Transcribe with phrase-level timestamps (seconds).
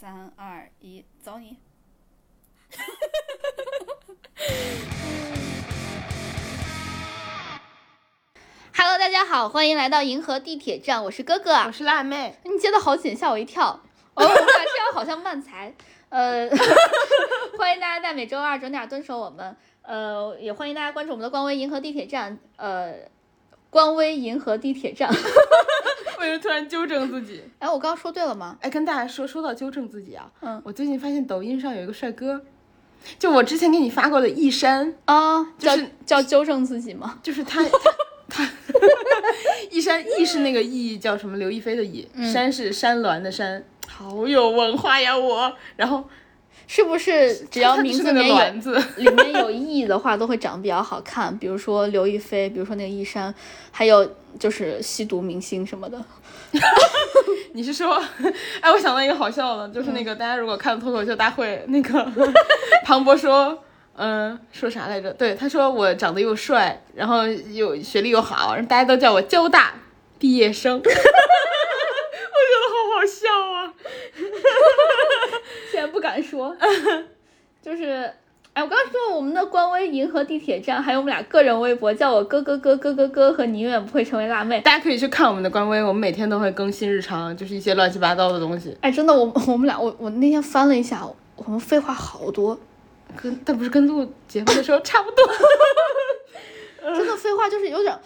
[0.00, 1.56] 三二一，走你
[8.76, 11.52] ！Hello，大家好，欢迎来到银河地铁站，我是哥哥。
[11.66, 13.70] 我是辣妹，你接的好紧，吓我一跳。
[14.14, 15.74] 哦， 我们俩这样好像慢才。
[16.10, 16.48] 呃，
[17.58, 19.56] 欢迎大家在每周二准点蹲守我们。
[19.82, 22.38] 呃，也欢迎大家关注我们的官微银河地铁站。
[22.54, 22.94] 呃，
[23.70, 25.10] 官微银河地铁站。
[26.20, 27.42] 为什么突然纠正自己？
[27.60, 28.58] 哎，我刚刚说对了吗？
[28.60, 32.40] 哎，跟大家说，说到纠正自己啊，嗯我最近发现抖音上有一个帅哥，
[33.18, 37.18] 就我之前给你发过的一山，啊，叫就是叫纠正自己吗？
[37.22, 37.78] 就是他他
[38.44, 38.50] 他，
[39.70, 41.36] 易山易是那个易叫什么？
[41.36, 45.52] 刘亦菲的易，山是山峦的山，好有文化呀我。
[45.76, 46.04] 然后
[46.70, 51.36] 是不是只要名字里面有里面有意的话，都会长得比较好看？
[51.38, 53.34] 比如说刘亦菲，比如说那个易山，
[53.72, 55.98] 还有就是吸毒明星什么的。
[57.54, 58.00] 你是说，
[58.60, 62.06] 哎，我想到一个好笑的，就是那个、大家如果看脱口秀大会，那个
[62.84, 63.64] 庞博说，
[63.96, 65.10] 嗯、说啥来着？
[65.14, 69.72] 对，他说我长得又帅，然后又学历又好，然后大家都叫我交大
[70.18, 70.80] 毕业生，
[72.98, 73.72] 好好笑啊。
[75.70, 76.56] 现在不敢说，
[77.62, 78.12] 就是，
[78.52, 84.60] 哎，我刚刚说我们的官微银河地铁站，还有我们俩个人微博，叫我哥哥哥哥哥哥和你永远不会成为辣妹。
[84.62, 88.76] 大家可以去看我们的官微，我们每天都会更新日常，就是一些乱七八糟的东西。
[88.80, 92.58] 哎，真的，我我们俩，我我那天翻了一下，我们废话好多，
[93.16, 95.24] 跟但不是跟录节目的时候差不多。
[96.96, 97.96] 真的废话就是有点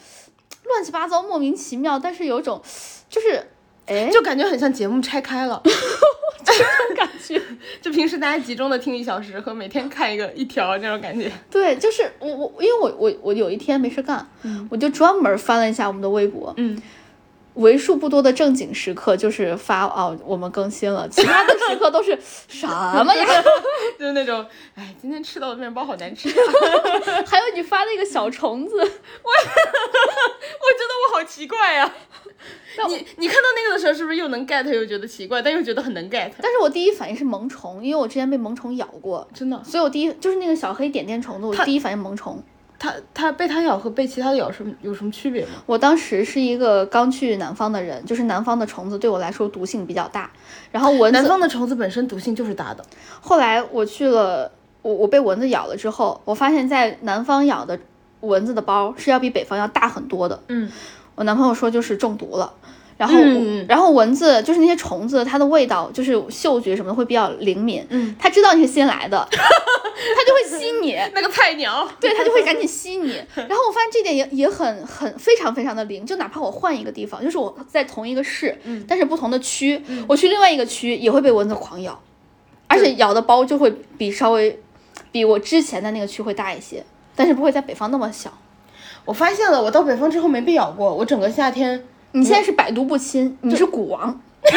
[0.65, 2.61] 乱七八糟、莫名其妙，但是有种
[3.09, 3.47] 就是，
[3.86, 5.61] 哎，就感觉很像节目拆开了，
[6.44, 7.41] 这种感觉。
[7.80, 11.30] 就平时大家集中的听一小时和每天看一个一条那种感觉。
[11.50, 14.27] 对，就是我我因为我我我有一天没事干，
[14.70, 16.80] 我就专门翻了一下我们的微博，嗯，
[17.55, 23.27] 为数不多的正经时刻就是发哦我们更新了，其他的时刻都是 什么呀？
[23.98, 26.28] 就是那种，哎，今天吃到的面包好难吃，
[27.27, 28.95] 还有你发那个小虫子，我觉得
[31.11, 31.92] 我好奇怪呀、
[32.89, 36.30] 你你看到那个的时候，是不是又能 get 又觉得奇怪，但又觉得很能 get？
[36.40, 42.42] 但是我第一反应是萌虫，因为我之前被萌虫咬过，真的，所以我第一就是那个小黑点点虫子，我第一反应萌虫。
[42.83, 45.51] 它它被它咬和被其他的咬什么有什么区别吗？
[45.67, 50.29] 我当时是一个刚去南方的人，就是南方的虫子对我来说毒性比较大，
[50.73, 52.85] 然后蚊子南方的虫子本身毒性就是大的，
[53.20, 54.51] 后来我去了，
[54.83, 57.79] 我我被蚊子咬了之后，我发现在南方咬的
[58.19, 60.43] 蚊子的包是要比北方要大很多的。
[60.49, 60.69] 嗯，
[61.14, 62.53] 我男朋友说就是中毒了。
[62.97, 73.13] 然后，嗯然后蚊子就是那些虫子，它的味道就是嗅觉什么的会比较灵敏，嗯，它知道你是新来的， 它就会吸你，那个菜鸟， 对，它就会赶紧吸你。
[73.35, 78.85] 然后我发现这点也也很很非常非常的灵，就哪怕我换一个地方，就是我在同一个市，嗯。
[78.86, 81.98] 但是不同的区，我去另外一个区也会被蚊子狂咬，
[82.69, 84.61] 而且咬的包就会比稍微
[85.11, 86.85] 比我之前的那个区会大一些，
[87.17, 88.33] 但是不会在北方那么小。
[89.05, 94.00] 我发现了，我到北方之后没被咬过，我整个夏天，你现在是百毒不侵，你是蛊王，
[94.45, 94.50] 我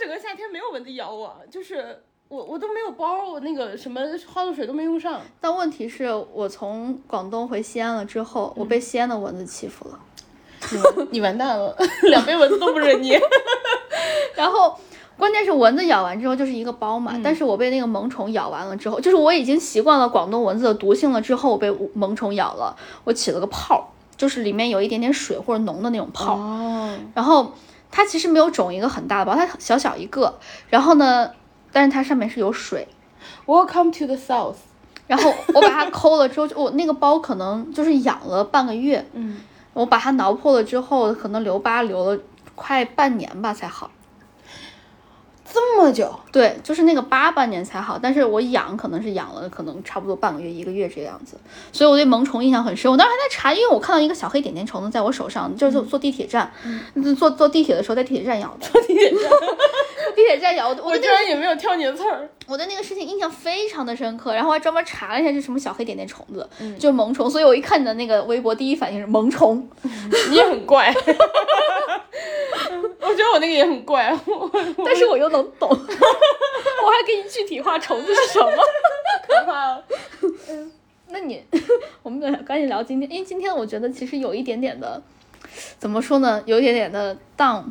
[0.00, 4.00] 整个夏天没有蚊子咬我，就是我我都没有包，我那个什么
[4.32, 5.20] 花露水都没用上。
[5.40, 9.98] 但问题是我从广东回西安了之后，我被西安的蚊子欺负了。
[11.10, 11.76] 你完蛋了，
[12.10, 13.18] 两杯蚊子都不是你。
[14.36, 14.78] 然后
[15.16, 27.54] 关键是蚊子咬完之后就是一个包嘛，但是我被那个萌宠咬完了之后，就是我已经习惯了广东蚊子的毒性了，之后我被萌宠咬了，我起了个泡，就是里面有一点点水或者脓的那种泡，哦，然后
[27.90, 31.30] 它其实没有肿一个很大的包，它小小一个，然后呢，
[31.72, 32.86] 但是它上面是有水。
[33.46, 34.56] Welcome to the South。
[35.08, 39.40] 然后我把它抠了之后，就我那个包可能就是养了半个月，嗯，
[39.72, 42.20] 我把它挠破了之后，可能留疤留了
[42.54, 43.90] 快半年吧才好。
[45.52, 51.36] 这么久，对，就是那个疤半年才好，但是我养可能是养了可能差不多半个月一个月这个样子，
[51.72, 52.90] 所以我对萌虫印象很深。
[52.90, 56.52] 我当时还在查，因为我看到一个小黑点点虫子在我手上，就是坐坐地铁站，
[57.18, 59.20] 坐坐地铁的时候在地铁站咬的，坐地铁站，
[60.14, 60.82] 地铁站咬的。
[60.82, 62.28] 我我居对那个然也没有挑你的刺儿。
[62.48, 66.48] 我对那个事情印象非常的深刻，然后我还专门查了一下是什么小黑点点虫子，
[66.78, 69.68] 就是萌虫，所以我一看你的那个微博，第一反应是萌虫。
[70.30, 70.90] 你也很怪。
[73.00, 74.18] 我觉得我那个也很怪，
[74.84, 75.86] 但是我又能懂， 我还
[77.06, 78.50] 给你具体化虫子是什么。
[79.26, 79.84] 可怕了。
[81.08, 81.42] 那你，
[82.02, 85.02] 我们赶紧聊今天，因为今天我觉得其实有一点点的，
[85.78, 87.64] 怎么说呢，有一点点的 down。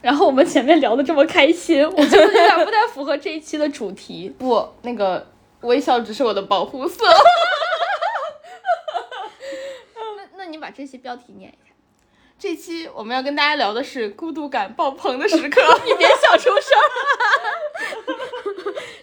[0.00, 4.28] 然后我们前面聊的这么开心，我觉得有点不太符合这一期的主题。
[4.38, 5.26] 不，那个
[5.60, 7.04] 微笑只是我的保护色。
[9.94, 11.72] 那那你把这期标题念一下。
[12.38, 15.60] 这期我们要跟大家聊的是孤独感爆棚的时刻。
[15.86, 16.54] 你别笑出声。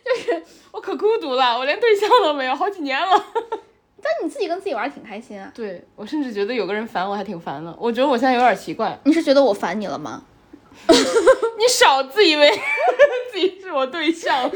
[0.04, 3.26] 就是我可孤独了，我连对象都没有，好几年了。
[4.02, 5.52] 但你自己跟自己玩儿挺开心啊。
[5.56, 9.00] 对我甚至觉得有个人烦我还挺烦的，我觉得我现在有点奇怪。
[9.06, 10.24] 你是觉得我烦你了吗？
[10.88, 12.50] 你少自以为
[13.32, 14.50] 自己是我对象，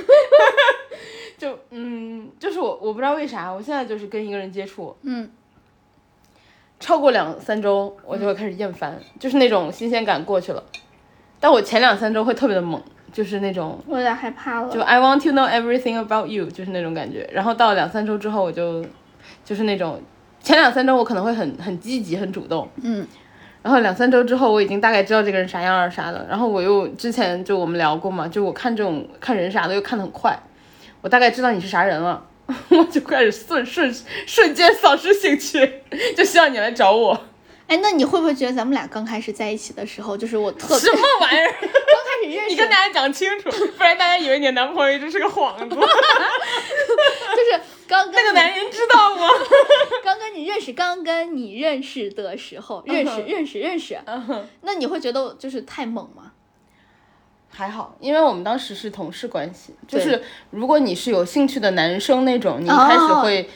[1.37, 5.29] 就嗯，就是我我不知道为啥，我现在就是跟一个人接触，嗯，
[6.79, 10.63] 超过两三周我就会开始厌烦，就是那种新鲜感过去了，
[11.39, 12.81] 但我前两三周会特别的猛，
[13.11, 14.69] 就是那种我有点害怕了。
[14.69, 18.85] 就 I want to know everything about you，就是那种感觉，然后到两三周之后我就
[19.43, 20.01] 就是那种
[20.41, 23.05] 前两三周我可能会很很积极很主动，嗯
[23.63, 26.25] 然后两三周之后，我已经大概知道这个人啥样儿啥的。
[26.29, 30.37] 然后我又之前就我们聊过嘛，就我看这种看人啥的又看得很快，
[31.01, 32.23] 我大概知道你是啥人了，
[32.69, 33.95] 我就开始瞬瞬
[34.27, 35.81] 瞬间丧失兴趣，
[36.15, 37.17] 就希望你来找我。
[37.65, 41.47] 哎，那你会不会觉得咱们俩刚开始在一起的时候，就是我特什么玩意儿？
[41.61, 45.69] 刚开始认识， 你跟大家讲清楚，不然大家以为你的男朋友一直是个幌子。
[45.69, 47.61] 就是
[47.93, 49.27] 刚跟那个男人知道吗？
[50.03, 53.99] 刚跟你认识，刚跟你认识的时候，认识认识认识，
[54.61, 56.31] 那你会觉得就是太猛吗？
[57.49, 63.47] 还好，因为我们当时是同事关系，就是如果你是有兴趣的男生那种，你一开始会。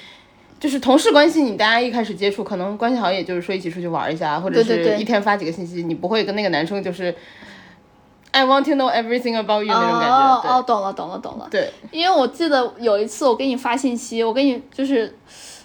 [0.60, 7.14] 就是同事关系，你大家一开始接触，可能关系好，也就是说一起出去玩一下，或者是一天发几个信息，你不会跟那个男生就是
[8.38, 10.16] I want to know everything about you 那种感觉。
[10.16, 11.48] 哦哦，懂了懂了懂了。
[11.50, 15.18] 对，因为我记得有一次我给你发信息，我给你就是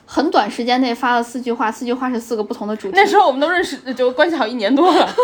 [0.07, 2.95] 很短时间内发了四句话，四句话是四个不同的主题。
[2.97, 5.15] 那时候我们都认识，就关系好一年多了，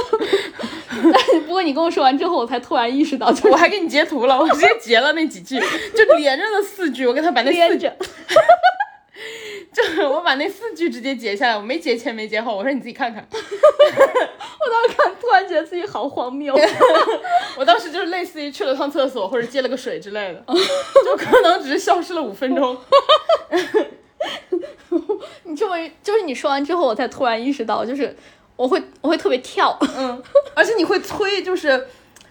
[0.91, 7.91] 但不过你跟我说完之后，我才突然意识到，就是 我还给你截图了，我直接截了那几句，就连着的四句，我给他把那四句。
[9.73, 13.26] 就是我把那四句直接截下来，我没截前没截后，我说你自己看看。
[13.31, 16.55] 我当时看，突然觉得自己好荒谬。
[17.56, 20.44] 我当时就是类似于去了趟厕所或者接了个水之类的，
[21.05, 22.76] 就可能只是消失了五分钟。
[25.44, 28.15] 你这么就是你说完之后，我才突然意识到，就是
[28.56, 29.76] 我会我会特别跳。
[29.97, 30.23] 嗯，
[30.55, 31.69] 而且你会催，就是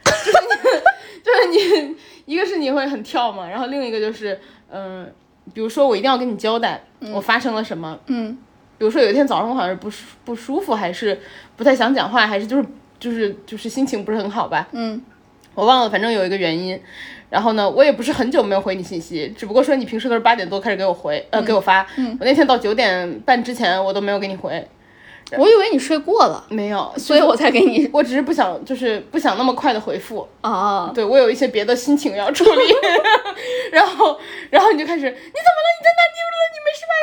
[0.04, 4.40] 就是你就是你，一个是你会很跳嘛，然后另一个就是
[4.72, 5.12] 嗯、
[5.54, 6.82] 比如说我一定要跟你交代
[7.14, 8.38] 我发生了什么，嗯
[8.78, 11.20] 比如说有一天早上我好像是不舒不舒服，还是
[11.56, 12.66] 不太想讲话，还是就是
[13.00, 15.02] 就是就是心情不是很好吧，嗯
[15.56, 16.80] 我忘了，反正有一个原因。
[17.30, 21.86] 然后呢，我也不是很久没有回你信息，只不过说你平时都是八点多开始给我回，呃，给我发。
[21.98, 24.66] 我那天到九点半之前我都没有给你回，
[25.38, 30.28] 我以为你睡过了，没有， 所以我才给你我只是不想，就是不想那么快的回复。
[30.42, 30.92] 啊。
[30.94, 32.62] 对我有一些别的心情要处理，
[33.72, 34.18] 然后，
[34.50, 35.68] 然后你就开始，你怎么了？
[35.76, 36.02] 你在哪？
[36.14, 36.40] 你了？
[36.54, 36.94] 你没事吧？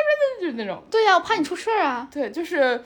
[0.41, 2.07] 就是那种，对呀、我怕你出事儿啊。
[2.11, 2.81] 对，就是。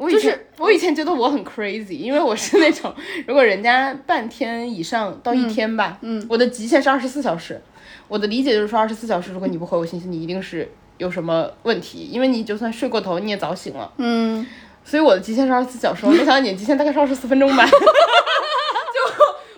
[0.00, 2.94] 我以前、就是我以前觉得我很 crazy，因为我是那种
[3.26, 7.60] 如果人家半天以上到一天吧，嗯，我的极限是二十四小时。
[8.06, 13.92] 我的理解就是说二十四小时，如果你不回我信息，你一定是有什么问题，因为你就算睡过头，你也早醒了。
[13.96, 14.46] 嗯，
[14.84, 17.64] 所以我的极限是二十四小时，我没想到你的极限大概是二十四分钟吧。
[17.66, 17.74] 就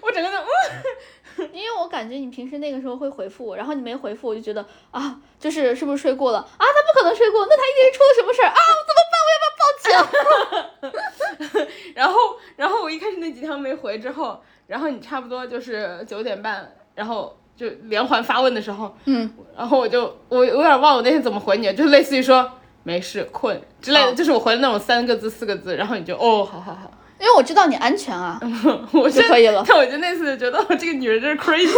[0.02, 0.36] 我整个就
[1.38, 6.46] 嗯，因为我感觉你平时那个时候会回复我，然后你没回复，我就觉得啊，就是是不是睡过了啊？
[6.58, 8.56] 他不可能睡过，那他一定是出了什么事儿啊？
[8.76, 9.20] 我怎么办？
[9.26, 11.66] 我要不要报警？
[11.94, 12.18] 然后
[12.56, 22.50] 然后我一开始那几条没回之后，然后你差不多就是九点半，然后就连环发问的时候，嗯，然后我就我我有点忘了我那天怎么回你，就类似于说
[22.84, 26.90] 没事困之类的，哦就是我回了那种三个字四个字，然后你就哦好好好，
[27.20, 28.40] 因为我知道你安全啊。
[28.92, 31.68] 我就可以了但我就那次就觉得我这个女人真是 crazy。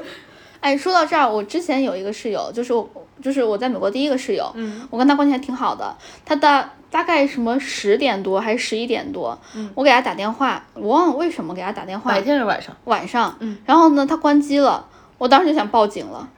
[0.60, 2.86] 哎，说到这儿，我之前有一个室友，就是我，
[3.22, 5.96] 就是我在美国第一个室友，嗯，我跟他关系还挺好的。
[6.24, 9.36] 他大大概什么十点多还是十一点多，
[9.74, 12.76] 我给他打电话，我忘了为什么给他打电话白，天是晚上？
[12.84, 13.36] 晚上，
[13.66, 14.86] 然后呢，他关机了，
[15.18, 16.28] 我当时就想报警了。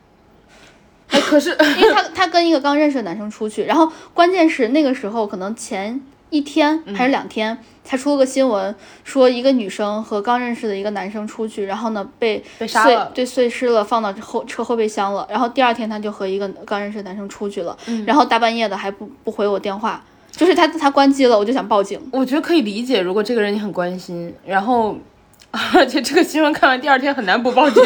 [1.10, 13.12] 哎，可是 因为他他跟一个刚认识的男生出去，然后关键是那个时候可能前一天还是两天、才出了个新闻，说一个女生和刚认识的一个男生出去，然后呢被碎被杀了。
[13.14, 15.26] 对碎尸了，放到后车后备箱了。
[15.28, 20.02] 然后第二天他就和一个刚认识的男生出去了，然后大半夜的还不不回我电话，
[20.36, 21.98] 就是他他关机了，我就想报警。
[22.12, 24.94] 我觉得可以理解，如果这个人你很关心，然后，
[25.74, 27.82] 而且这个新闻看完第二天很难不报警。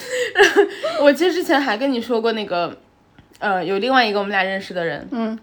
[1.00, 2.76] 我其实之前还跟你说过那个，
[3.38, 5.38] 呃，有另外一个我们俩认识的人，嗯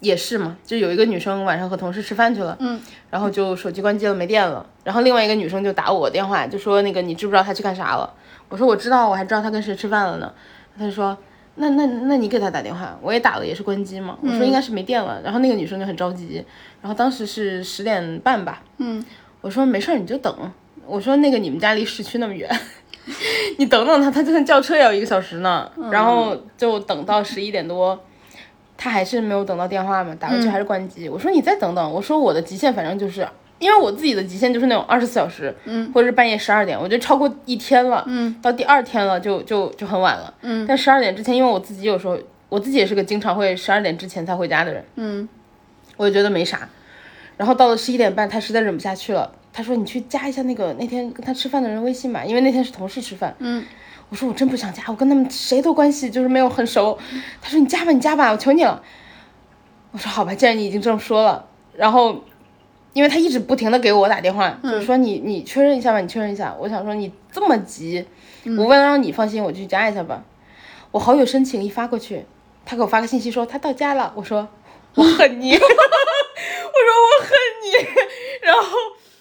[0.00, 8.12] 也是嘛，就有一个女生晚上和同事吃饭去了，嗯，然后就手机关机了没电了，然后另外一个女生就打我电话，就说那个你知不知道她去干啥了？
[8.48, 10.32] 我说我知道，我还知道她跟谁吃饭了呢。
[10.76, 11.16] 她就说。
[11.56, 14.16] 那那那你给他打电话，我也打了，也是关机嘛。
[14.22, 16.44] 我说应该是没电了，然后那个女生就很着急，
[16.80, 19.04] 然后当时是十点半吧，嗯，
[19.40, 20.34] 我说没事儿你就等，
[20.86, 22.50] 我说那个你们家离市区那么远，
[23.58, 25.70] 你等等他，他就算叫车也要一个小时呢。
[25.90, 28.02] 然后就等到十一点多，
[28.78, 31.08] 他还是没有等到电话嘛，打过去还是关机。
[31.08, 33.28] 我说你再等等，我说我的极限反正就是。
[33.62, 45.28] 因为我自己的极限就是那种二十四小时，嗯，或者是半夜十二点，我觉得超过一天了，嗯，到第二天了就就就很晚了，嗯，但十二点之前，因为我自己有时候我自己也是个经常会十二点之前才回家的人，嗯，
[45.96, 46.68] 我就觉得没啥，
[47.36, 53.64] 然后到了十一点半，他实在忍不下去了，他说你去加一下那个那天跟他吃饭的人微信吧，因为那天是同事吃饭，嗯，
[54.08, 56.98] 我说我真不想加，我跟他们谁都关系就是没有很熟，
[57.40, 58.82] 他说你加吧你加吧，我求你了，
[59.92, 62.24] 我说好吧，既然你已经这么说了，然后。
[62.92, 66.54] 因为他一直不停的给我打电话，就是说你你确认一下吧，你确认一下。
[66.58, 68.04] 我想说你这么急，
[68.58, 70.22] 我为了让你放心，我去加一下吧。
[70.90, 72.26] 我好友申请一发过去，
[72.66, 74.12] 他给我发个信息说他到家了。
[74.14, 74.46] 我说
[74.94, 77.30] 我恨你， 我说我恨
[77.62, 77.88] 你，
[78.42, 78.76] 然后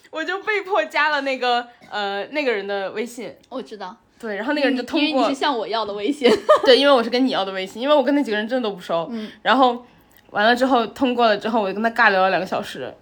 [0.10, 3.34] 我就被迫加了那个呃那个人的微信。
[3.48, 6.30] 我知道，对，然后那个人就通过，因为你是向我要的微信，
[6.66, 9.08] 对，因为我是跟你要的微信，因为我跟那几个人真的都不熟。
[9.12, 9.86] 嗯，然后
[10.32, 12.94] 完了之后通过了之后，我就跟他尬聊了两个小时。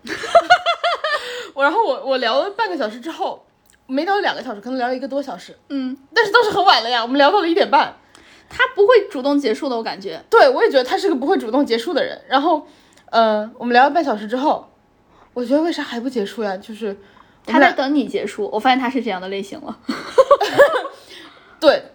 [1.59, 3.45] 我然后我我聊了半个小时之后，
[3.85, 5.57] 没聊两个小时，可能聊了一个多小时。
[5.67, 7.97] 嗯，但是都是很晚了呀，我们聊到了一点半。
[8.47, 10.23] 他不会主动结束的，我感觉。
[10.29, 12.21] 对，我也觉得他是个不会主动结束的人。
[12.29, 12.65] 然后，
[13.09, 14.71] 呃，我们聊了半小时之后，
[15.33, 16.55] 我觉得为啥还不结束呀？
[16.55, 16.97] 就是
[17.45, 18.49] 他在等你结束。
[18.53, 19.77] 我发现他是这样的类型了。
[21.59, 21.91] 对，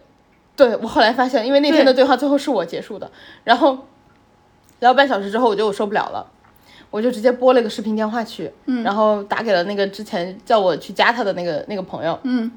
[0.55, 3.11] 对我后来发现，因为那天的对话最后是我结束的。
[3.45, 3.87] 然后
[4.81, 6.31] 聊半小时之后，我觉得我受不了了。
[6.95, 8.49] 我就直接拨了个视频电话去，
[8.85, 12.17] 然后打给了那个之前叫我去加他的那个那个朋友。
[12.23, 12.49] 嗯，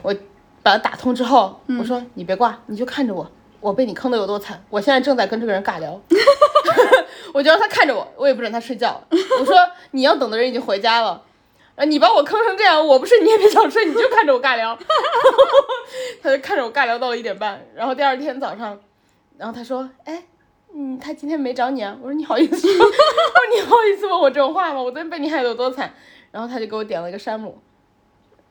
[0.00, 0.14] 我
[0.62, 3.28] 把他打通之后，我说你别挂，你就看着我，
[3.58, 4.62] 我被你坑的有多惨。
[4.70, 6.00] 我现在正在跟这个人尬聊，
[7.34, 9.02] 我就让他看着我，我也不准他睡觉。
[9.40, 9.56] 我说
[9.90, 11.20] 你要等的人已经回家了，
[11.74, 14.78] 啊，你把我坑成这样，我不睡你也别想睡，你就看着我尬聊。
[16.22, 18.78] 他就看着我尬聊到了一点半，然后第二天早上，
[19.36, 20.22] 然后他说，哎。
[20.76, 21.96] 嗯，他今天没找你啊？
[22.02, 22.90] 我说你好意思 说，我说
[23.54, 24.82] 你好意思问我这种话吗？
[24.82, 25.92] 我昨天被你害得有多惨？
[26.32, 27.56] 然后他就给我点了一个山姆，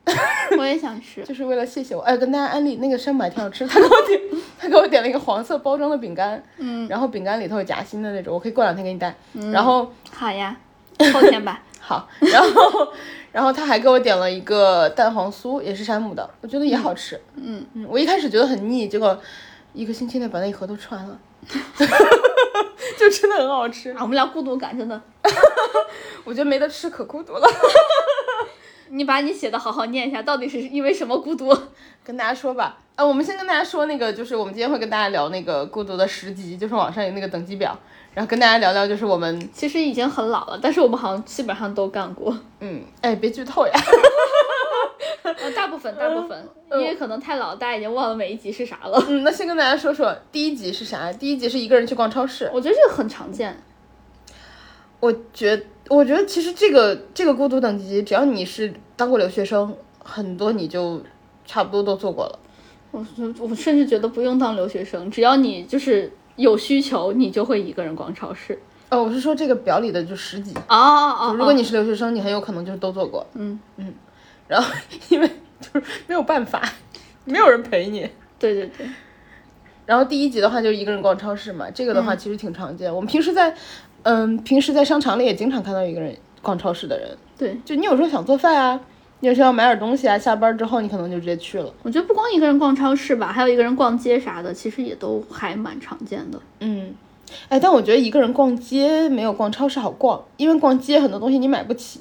[0.58, 2.01] 我也想吃，就是为了谢谢我。
[2.01, 3.68] 哎，跟大家安利那个山姆还挺好吃。
[3.68, 4.22] 他给我点，
[4.58, 9.13] 他给我点了一个黄色包装的饼干，嗯，然后饼干里头有夹心的那种，我可以过两天给你带。
[9.51, 10.56] 然后好呀，
[11.13, 11.62] 后天吧。
[11.86, 12.94] 好，然后
[13.34, 17.20] 然后他还给我点了一个蛋黄酥，也是山姆的，我觉得也好吃。
[17.36, 19.20] 嗯嗯，我一开始觉得很腻，结果
[19.74, 21.20] 一个星期内把那一盒都吃完了。
[22.98, 23.98] 就真的很好吃啊！
[24.02, 25.02] 我们俩孤独感真的，
[26.24, 27.48] 我觉得没得吃可孤独了。
[28.90, 31.56] 你把你写的好好念一下，到底是因为什么孤独？
[32.04, 37.76] 跟大家说吧，啊，我们先跟大家说那个，就是我们今天会跟大家聊那个孤独的十级，就是网上有那个等级表，
[38.14, 42.38] 然后跟大家聊聊，就是我们其实已经很老了，但是我们好像基本上都干过。
[42.60, 43.74] 嗯，哎，别剧透呀。
[45.24, 49.03] 呃，大部分大部分，因为可能太老，大家已经忘了每一集是啥了。
[49.07, 51.12] 嗯，那先跟大家说说第一集是啥？
[51.13, 52.50] 第一集是一个人去逛超市。
[52.53, 53.62] 我觉得这个很常见。
[55.00, 61.01] 我觉，我觉得其实这个这个孤独等级，只要你是当过留学生，很多你就
[61.45, 62.39] 差不多都做过了。
[62.91, 63.05] 我
[63.39, 68.62] 我甚至觉得不用当留学生，只要你就是有需求，你就会一个人逛超市。
[68.89, 70.53] 哦，我是说这个表里的就十级。
[70.53, 71.33] 哦哦哦。
[71.33, 73.25] 如果你是留学生，你很有可能就是都做过。
[73.33, 73.93] 嗯嗯。
[74.48, 74.74] 然后，
[75.10, 75.28] 因为
[75.60, 76.62] 就是没有办法，
[77.26, 78.10] 没有人陪你。
[78.40, 78.88] 对对对。
[79.86, 82.94] 然后第一集的话就是一个人逛超市嘛，这个的话其实挺常见。
[82.94, 83.54] 我们平时在，
[84.04, 87.10] 嗯，平时在商场里也经常看到一个人逛超市的人。
[87.38, 88.80] 对，就你有时候想做饭啊，
[89.20, 91.74] 你有时候要买点东西啊，下班之后你可能就直接去了。
[91.84, 96.40] 我觉得不光一个人逛超市吧，还有一个人逛街啥的，其实也都还蛮常见的。
[96.60, 96.96] 嗯。
[97.50, 102.00] 哎，但我觉得一个人逛街没有逛超市好逛，因为逛街很多东西你买不起，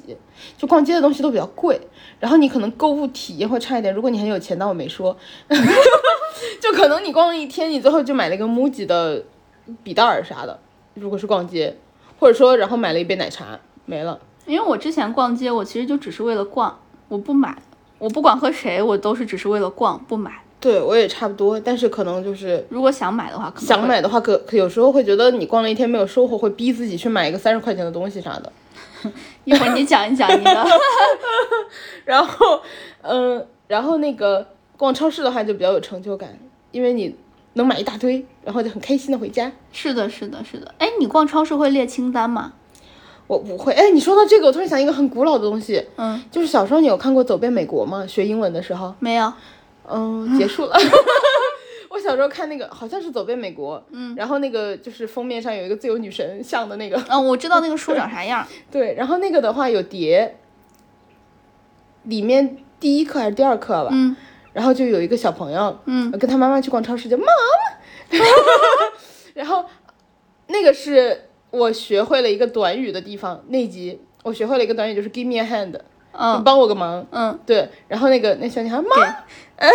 [0.57, 1.81] 就逛街的东西都比较贵，
[2.23, 3.93] 然后你可能购物体验会差一点。
[3.93, 5.13] 如果你很有钱，当我没说，
[6.61, 9.21] 就可能你逛了一天，你最后就买了一个 MUJI 的
[9.83, 10.57] 笔袋儿啥的。
[10.93, 11.75] 如果是逛街，
[12.17, 14.17] 或者说然后买了一杯奶茶没了。
[14.45, 17.61] 因为我之前逛街，我其实就只是为了逛，我不买，
[17.99, 20.31] 我不管和谁，我都是只是为了逛，不买。
[20.61, 28.49] 对我也差不多，但是可能就是如果想买的话，想买的话，可有时候会觉得你逛了一天没有收获，会逼自己去买一个三十块钱的东西啥的。
[29.45, 30.65] 一会儿你讲一讲你的。
[32.05, 32.61] 然后，
[33.01, 36.37] 嗯，然后那个逛超市的话就比较有成就感，
[36.71, 37.15] 因为你
[37.53, 39.51] 能买一大堆，然后就很开心的回家。
[39.71, 40.73] 是的，是的，是的。
[40.77, 42.53] 哎，你逛超市会列清单吗？
[43.27, 43.73] 我不会。
[43.73, 48.05] 哎，你说到这个，我突然想一个很古老的东西，嗯，就是小时候你有看过《走遍美国》吗？
[48.05, 49.31] 学英文的时候没有。
[49.89, 50.75] 嗯，结束了。
[51.93, 56.99] 我小时候看那个好像是《走遍美国》，嗯，然后那个就是封面上有一个自由女神像的那个。
[57.07, 58.43] 嗯，我知道那个书长啥样。
[58.71, 60.39] 对，然后那个的话有碟，
[62.05, 63.89] 里面第一课还是第二课吧？
[63.91, 64.15] 嗯，
[64.53, 67.27] 然后就有一个小朋友，嗯，跟他妈妈去逛超市，就 mom，
[69.35, 69.63] 然后
[70.47, 75.79] 那个是我学会了一个短语的地方，那集我学会了一个短语，就是 give me a hand，
[76.13, 79.69] 嗯帮我个忙，嗯，对，然后那个那小女孩妈，对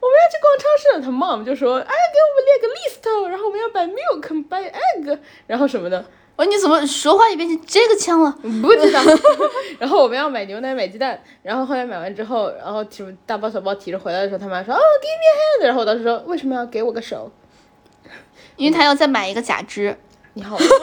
[0.00, 6.04] 我们要去逛超市，他 mom 就说，哎，给我们列个 list，然后我们要 buy milk buy egg，然后什么的，
[6.36, 8.30] 我说你怎么说话也变成这个腔了？
[8.62, 9.00] 不知道。
[9.78, 17.30] 然后我们要买牛奶买鸡蛋，然后后来买完之后，然后提大包小包提着回来的时候，他妈说，哦，give me a hand，然后我当时说，为什么要给我个手？
[18.56, 19.96] 因为他要再买一个假肢。
[20.34, 20.76] 你好无聊，你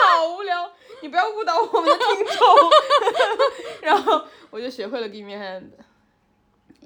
[0.00, 0.70] 好无聊，
[1.02, 2.46] 你不要误导我们的听众。
[3.82, 5.64] 然后我就学会了 give me a hand。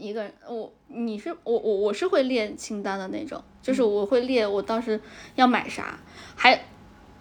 [0.01, 4.99] 一个人，我你是我我我是会列清单的那种，就是我会列我当时
[5.35, 5.99] 要买啥，
[6.35, 6.65] 还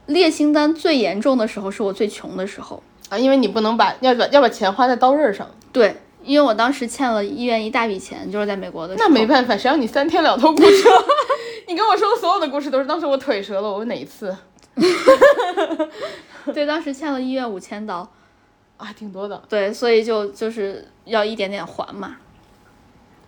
[0.06, 2.82] 列清单最严重的时候是我最穷的时候。
[3.10, 9.10] 啊，因为你不能把要把要把钱花在刀刃上，对，因为我当时欠了医院一大笔钱，就是在美国的时候。
[9.10, 10.70] 那没办法，谁让你三天两头骨折？
[11.68, 14.36] 你跟我说的所有的故事都是当时我腿折了，我哪一次
[16.54, 18.08] 对，当时欠了医院五千刀，
[18.78, 18.94] 啊？
[18.94, 19.42] 挺多的。
[19.50, 22.18] 对，所以就就是要一点点还嘛。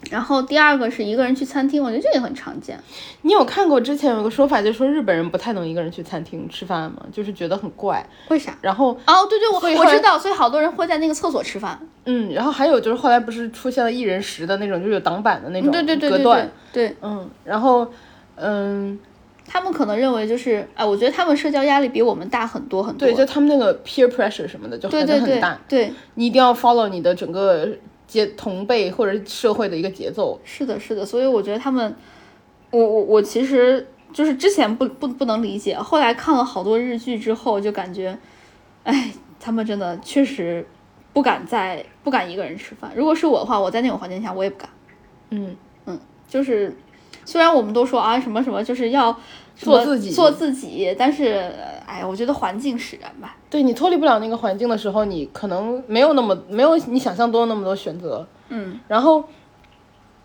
[0.10, 2.78] 然后第二个是一个人去餐厅，我觉得这也很常见。
[3.22, 7.06] 你有看过之前有个说法，就说日本人不太能一个人去餐厅吃饭吗？
[7.12, 8.06] 就是觉得很怪。
[8.30, 8.58] 为啥？
[8.62, 11.80] 然后，哦，对对，我我知道，所以好多人会在那个厕所吃饭。
[12.06, 16.50] 嗯，然后还有就是后来不是出现了一人食的那种，就是有挡板的那种对对对对对。
[16.74, 17.88] 对，嗯，然后，
[18.36, 19.00] 嗯，
[19.48, 23.08] 他们可能认为就是，哎，我觉得他们社交压力比我们大很多很多。
[23.08, 27.68] 对，就他们那个 peer pressure 什么的就对对对很很大，对，你一定要 follow 你的整个
[28.12, 30.38] 节同辈或者社会的一个节奏。
[30.44, 31.96] 是的，是的，所以我觉得他们，
[32.70, 38.20] 我我我其实就是之前不不不能理解，后来看了好多日剧之后，就感觉，
[38.84, 40.68] 哎，他们真的确实
[41.14, 42.92] 不敢在不敢一个人吃饭。
[42.94, 44.70] 如果是我的话，我在那种环境下我也不敢。
[45.30, 46.76] 嗯嗯，就是
[47.24, 49.18] 虽然我们都说啊什么什么就是要
[49.66, 51.52] 做自己做自己，但是
[51.86, 53.36] 哎，我觉得环境使然吧。
[53.50, 58.26] 对你脱离不了那个环境的时候，你可能没有那么没有你想象中那么多选择。
[58.50, 59.24] 嗯，然后，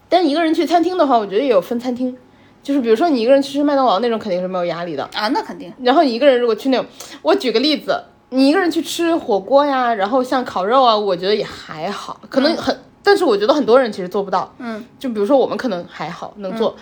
[0.09, 2.17] 但一个人去餐厅的话，我觉得也有分餐厅，
[2.63, 5.05] 就是比如说你一个人去吃麦当劳那种，肯定是没有压力的。
[5.15, 5.73] 啊，那肯定。
[5.83, 6.87] 然后你一个人如果去那种，
[7.23, 14.53] 我举个例子，你一个人去吃火锅呀，然后像烤肉啊，我觉得也还好，可能很，但是我觉得很多人其实做不到。
[14.59, 16.75] 嗯，就比如说我们可能还好能做，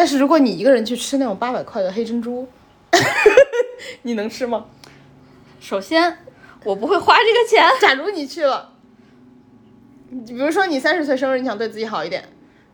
[0.00, 2.48] 但是如果你一个人去吃那种八百块的黑珍珠，
[4.00, 4.64] 你能吃吗？
[5.60, 6.16] 首先
[6.64, 7.70] 我不会花这个钱。
[7.78, 8.72] 假如你去了，
[10.26, 12.24] 比如说你三十岁生日，你想对自己好一点，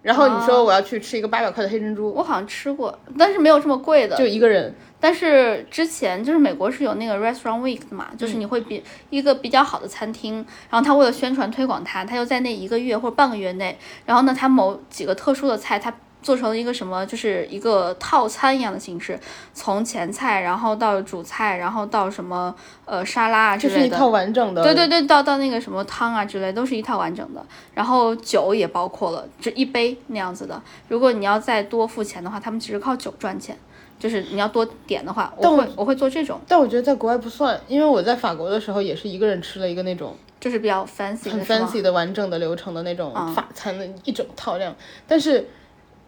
[0.02, 4.16] 然后你说我要去吃一个八百块的黑珍珠，我好像吃过，但是没有这么贵的。
[4.16, 10.36] 就一个人，但是之前就是美国是有那个 restaurant week 的嘛，就是你会比一个比较好的餐厅，
[10.70, 19.18] 然后他为了宣传推广它，他又在那一个月或者半个月内，然后呢，他某几个特殊的菜，他做成了一个什么，就是一个套餐一样的形式，
[19.54, 23.80] 从前菜，然后到主菜，然后到什么呃沙拉啊之类的。
[23.80, 27.44] 这是一套完整的，对对对，到到那个什么汤啊之类，都是一套完整的。
[27.74, 30.60] 然后酒也包括了，就一杯那样子的。
[30.88, 33.56] 如果你要再多付钱的话，他们其实靠酒赚钱。
[33.98, 44.76] 就是你要多点的话，我会我会做这种，但我觉得在国外不算，因为我在法国的时候也是一个人吃了一个那种就是比较 fancy 很 fancy 的完整的流程的那种嗯法餐的一整套量，
[45.08, 45.48] 但是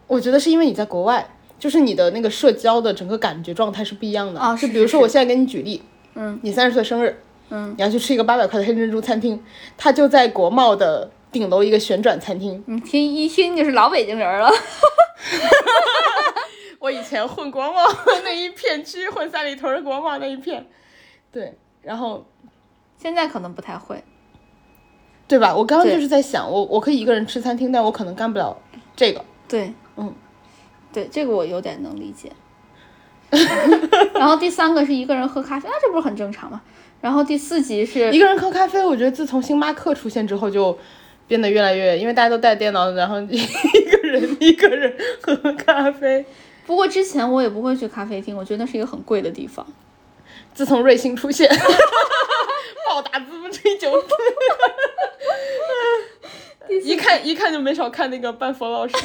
[0.09, 1.25] 我觉得是因为你在国外，
[1.59, 4.40] 就是你的那个社交的整个感觉状态是不一样的。
[4.40, 5.81] 啊就是比如说我现在给你举例，
[6.14, 9.40] 嗯，你三十岁生日，嗯，你要去吃一个八百块的黑珍珠餐厅，
[9.77, 12.64] 它就在国贸的顶楼一个旋转餐厅。
[12.66, 14.51] 你听一听就是老北京人了。
[16.81, 17.83] 我以前混国贸
[18.23, 20.64] 那一片区，混三里屯儿国贸那一片，
[21.33, 22.25] 对，然后
[22.97, 24.03] 现在可能不太会，
[25.27, 25.55] 对吧？
[25.55, 28.57] 我刚刚就是在想，我我可以一个人吃餐厅，但我可能干不了
[28.94, 29.25] 这个。
[29.49, 30.14] 对，嗯，
[30.92, 32.32] 对，这个我有点能理解。
[34.14, 36.62] 然后第三个是一个人喝咖啡，啊，这不是很正常吗？
[37.02, 40.78] 然后第四集是一个人喝咖啡，我觉得自从星巴克出现之后，就
[41.26, 43.44] 变得越来越，因为大家都带电脑，然后一
[43.90, 46.24] 个人一个人喝咖啡。
[46.66, 49.66] 不过之前我也不会去咖啡厅，我觉得那是一个很贵的地方。
[50.54, 51.48] 自从瑞幸出现，
[52.88, 54.08] 暴打资本主义九次，
[56.84, 58.96] 一看一看就没少看那个半佛老师。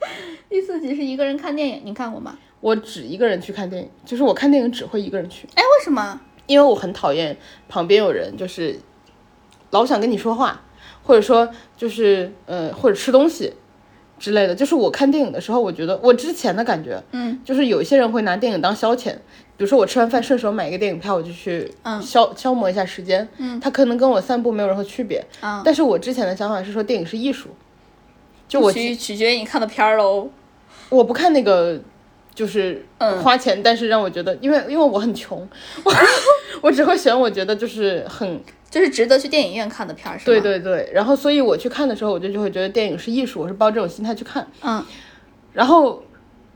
[0.48, 2.38] 第四集是一个人看电影，你看过吗？
[2.60, 6.20] 我只一个人去看电影，就是我看电影只会一个人去，哎，为什么？
[6.46, 7.36] 因为我很讨厌
[7.68, 8.76] 旁边有人就是
[9.70, 10.62] 老想跟你说话，
[11.02, 13.52] 或者说就是呃或者吃东西
[14.18, 14.54] 之类的。
[14.54, 19.12] 就是我看电影的时候，我觉得我之前的感觉，嗯，就是有一些人会拿电影当消遣，
[19.56, 25.24] 比如说我吃完饭顺手买一个电影票，我就去嗯消、消磨一下时间，嗯，它可能跟我散步没有任何区别。
[25.40, 27.48] 啊，但是我之前的想法是说电影是艺术，
[28.50, 30.28] 就我取取决于你看的片儿喽。
[30.88, 31.80] 我不看那个，
[32.34, 35.48] 就是嗯花钱，但是让我觉得，因为因为我很穷，
[35.84, 35.92] 我
[36.62, 40.24] 我只会选我觉得就是很就是值得去电影院看的片儿，是吗？
[40.24, 44.84] 对，对对，然后所以我去看的时候，我就就会觉得电影是艺术，我是抱这种心态去看，嗯
[45.52, 46.02] 然后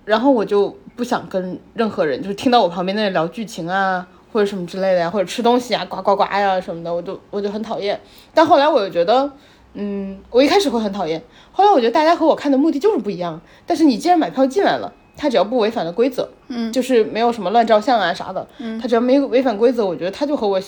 [0.04, 4.06] 然后我就不想跟任何人，就是听到我旁边那聊剧情啊。
[4.32, 8.00] 或者什么之类的呀，或者吃东西啊，呱呱呱呀什么的，我就我就很讨厌。
[8.34, 9.30] 但后来我又觉得，
[9.74, 13.40] 嗯，我一开始会很讨厌，后来我觉得大家和我看的目的就是不一样。
[13.66, 20.60] 但是你既然买票进来了，他只要不违反了规则，嗯，就是没有什么乱照相啊啥的，嗯，他只要没违反规则，我觉得他就和我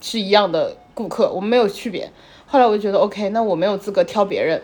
[0.00, 2.10] 是一样的顾客，我们没有区别。
[2.46, 4.62] 后来我就觉得，OK，那我没有资格挑别人，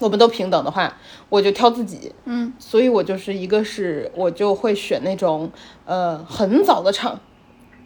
[0.00, 0.96] 我们都平等的话，
[1.28, 2.12] 我就挑自己。
[2.24, 5.50] 嗯，所以我就是一个是我就会选那种
[5.84, 7.20] 呃很早的场，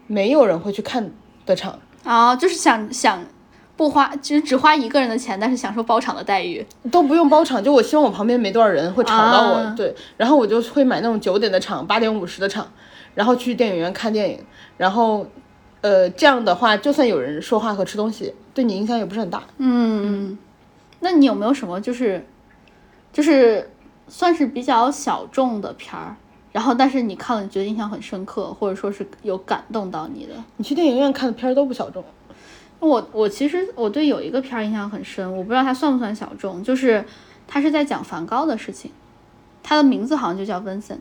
[0.06, 1.12] 没有人会去看
[1.46, 1.78] 的场。
[2.04, 3.24] 啊，就是想想
[3.80, 6.62] 不花，就是只花一个人的钱，但是享受包场的待遇。
[6.92, 12.70] 都不用包场，就我希望我旁边没多少人会吵到我，啊对，然后我就会买那种九点的场、八点五十的场，
[13.14, 14.38] 然后去电影院看电影，
[14.76, 15.26] 然后，
[15.80, 19.44] 呃，这样的话，就算有人说话和吃东西，对你影响也不是很大。
[19.56, 20.36] 嗯，
[20.98, 22.26] 那你有没有什么就是
[23.14, 23.70] 就是
[24.08, 26.14] 算是比较小众的片儿，
[26.52, 30.34] 然后但是你看了觉得印象很深刻，或者说是有感动到你的？
[30.58, 32.04] 你去电影院看的片儿都不小众，
[32.80, 37.04] 我我其实我对有一个片儿印象很深，我不知道它算不算小众，就是
[37.46, 38.90] 它是在讲梵高的事情，
[39.62, 40.98] 它的名字好像就叫 Vincent，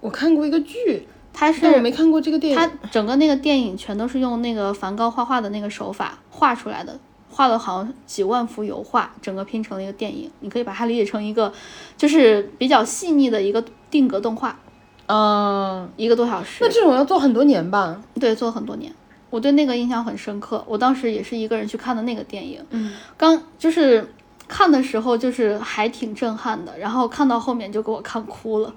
[0.00, 2.56] 我看过一个剧，它是但我没看过这个电影。
[2.56, 10.30] 它整个那个电影全都是用那个梵高画画的那个手法画出来的，画了好像几万幅油画，整个拼成了一个电影。
[10.40, 11.52] 你可以把它理解成一个，
[11.96, 14.58] 就是比较细腻的一个定格动画，
[15.06, 16.68] 嗯，一个多小时那。
[16.70, 18.00] 这种要做很多年吧？
[18.20, 18.92] 对，做很多年，
[19.36, 20.64] 我对那个印象很深刻。
[20.66, 24.10] 我当时也是一个人去看的那个电影，嗯，刚就是
[24.48, 28.72] 看的时候就是还挺震撼的，然后看到后面就给我看哭了。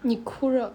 [0.00, 0.72] 你哭着，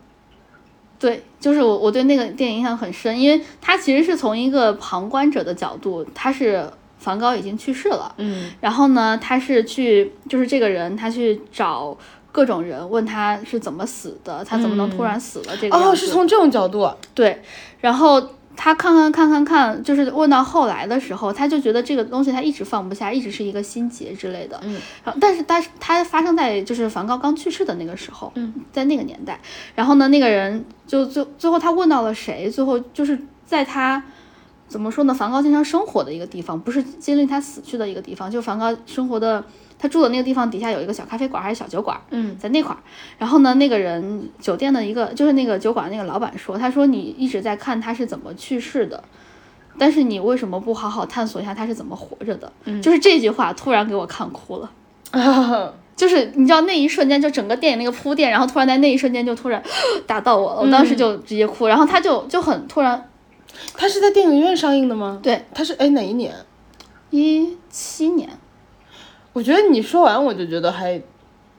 [1.00, 6.64] 对，就是我我对那个电影印象很深，因为它其实是从一个旁观者的角度，他是
[7.00, 11.98] 梵高已经去世了，嗯然后呢，他是去就是这个人，他去找
[12.32, 15.76] 各种人问他是怎么死的，他怎么能突然死了这个。
[15.76, 17.42] 哦，是从这种角度啊，对，
[17.80, 18.22] 然后
[18.62, 24.60] 他看看看看看，就是问到后来的时候，他就觉得这个东西他一直放不下，一直是一个心结之类的。
[24.64, 29.40] 嗯，然后但是但是他发生在就是梵高刚去世的那个时候，嗯，在那个年代，
[29.76, 32.50] 然后呢，那个人就最最后他问到了谁？
[32.50, 34.04] 最后就是在他。
[34.68, 35.14] 怎么说呢？
[35.16, 39.44] 梵高经常生活的一个地方，不是经历他死去的一个地方，就梵高生活的，
[39.82, 42.78] 他住的那个地方底下有一个小咖啡馆还是小酒馆，嗯，在那块儿。
[43.18, 49.02] 然后呢，那个人酒店的一个就是那个酒馆那个老板说，他说你一直在看他是怎么去世的，
[49.78, 52.52] 但是你为什么不好好探索一下他是怎么活着的？
[52.66, 54.70] 嗯就是这句话突然给我看哭了。
[55.12, 59.64] 啊，就是你知道那一瞬间，就整个电影那个铺垫，然后突然在那一瞬间就突然
[60.06, 63.10] 打到我了，我当时就直接哭，然后他就就很突然，
[63.76, 65.20] 他是在电影院上映的吗？
[65.24, 66.34] 对，他是哎哪一年？
[67.10, 68.30] 一七年，
[69.34, 71.02] 我觉得你说完我就觉得还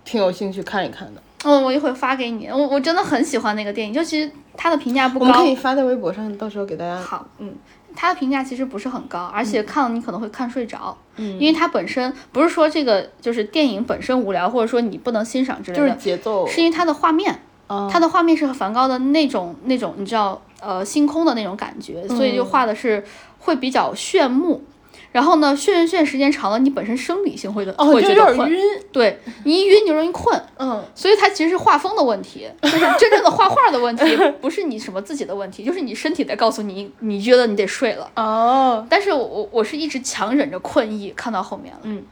[0.05, 1.23] 挺有兴趣看一看的。
[1.45, 5.27] 嗯，我一会儿发给你，我我真的很喜欢那个电影，就其实它的评价不高。
[5.27, 7.01] 我们可，以发在微博上，到时候给大家。
[7.01, 7.55] 好，嗯，
[7.97, 11.39] 它的评价其实不是很高，而且看了你可能会看睡着，嗯。
[11.39, 23.03] 因为它本身不是说这个就是电影本身无聊，或者说你不能欣赏之类的就是，节奏，是因为它的画面，啊它的画面是和梵高的那种那种你知道呃星空的那种感觉，所以就画的是
[23.39, 24.63] 会比较炫目。
[25.13, 28.83] 然后呢，炫炫炫时间长了，你本身生理性会的、哦，会就觉得困，有点晕。
[28.93, 34.05] 对你一晕你就容易困，嗯，所以它其实是画风的问题，就是真正的画画的问题，
[34.41, 38.11] 不是你什么自己的问题，就是你身体在告诉你，你觉得你得睡了。
[38.17, 42.03] 哦，但是我我我是一直强忍着困意看到后面了，嗯。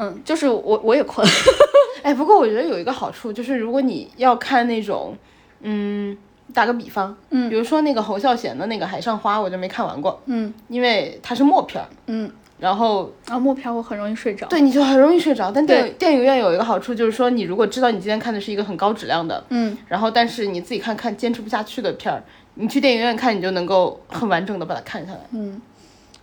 [0.00, 1.26] 嗯，就是我我也困，
[2.04, 5.16] 哎，不过我觉得有一个好处就是，如果你要看那种，
[5.60, 6.16] 嗯，
[6.54, 7.48] 打个比方，嗯。
[7.48, 10.52] 比如说那个侯孝贤的那个《海上花》，我就没看完过，嗯。
[10.68, 15.50] 因为它是默片儿，嗯，然后啊，默片我很容易睡着，对你就很容易睡着。
[15.50, 22.22] 但电影电影院有一个好处就是说，你如果知道你今天看的是一个很高质量的，嗯，然后但是你自己看看坚持不下去的片儿，
[22.54, 25.20] 你去电影院看，你就能够很完整的把它看下来。
[25.32, 25.60] 嗯，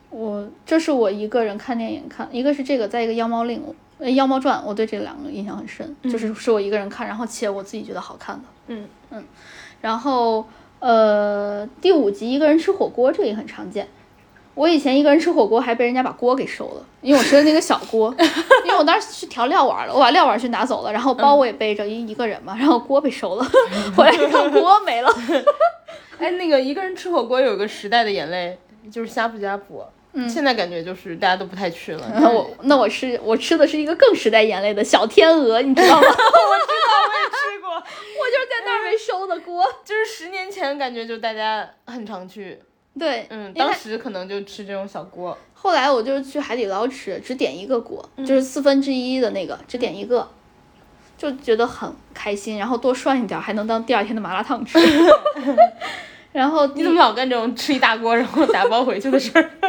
[0.09, 3.61] 我这是我一个人看电影看，一个是这个，再一个《妖猫令》
[3.99, 8.87] 呃《妖猫传》，我对这两个印象很深，就是是我一个人看，然后且我自己觉得好看的，嗯。
[9.11, 9.23] 嗯，
[9.85, 10.43] 然后
[10.79, 13.87] 呃第五集一个人吃火锅，这个也很常见。
[14.55, 18.11] 我以前一个人吃火锅还被人家把锅给收了，因为我吃的那个小锅，
[18.65, 23.45] 因为我当时去调料碗了，我把料碗去拿走了，然后包我也背着，因为一个人嘛，然后锅被收了，
[23.95, 25.15] 回来一看锅没了。
[26.17, 28.57] 哎，那个一个人吃火锅有个时代的眼泪，
[28.89, 29.85] 就是呷哺呷哺，
[30.27, 32.11] 现在感觉就是大家都不太去了。
[32.15, 36.07] 那我那我吃我吃的是一个更时代眼泪的小天鹅，你知道吗？
[36.07, 37.81] 我知道，我也吃过，我
[38.31, 39.65] 就是在那儿被收的锅。
[39.83, 42.59] 就是十年前感觉就大家很常去，
[42.99, 45.35] 对，嗯，当时可能就吃这种小锅。
[45.53, 50.29] 后来我就是去海底捞吃，只点一个锅，嗯就是四分之一的那个，只点一个，
[51.17, 54.77] 就觉得很开心，然后多涮一点儿，还能当第二天的麻辣烫吃。
[56.31, 59.41] 然后你怎么老干这种吃一大锅然后打包回去的事儿？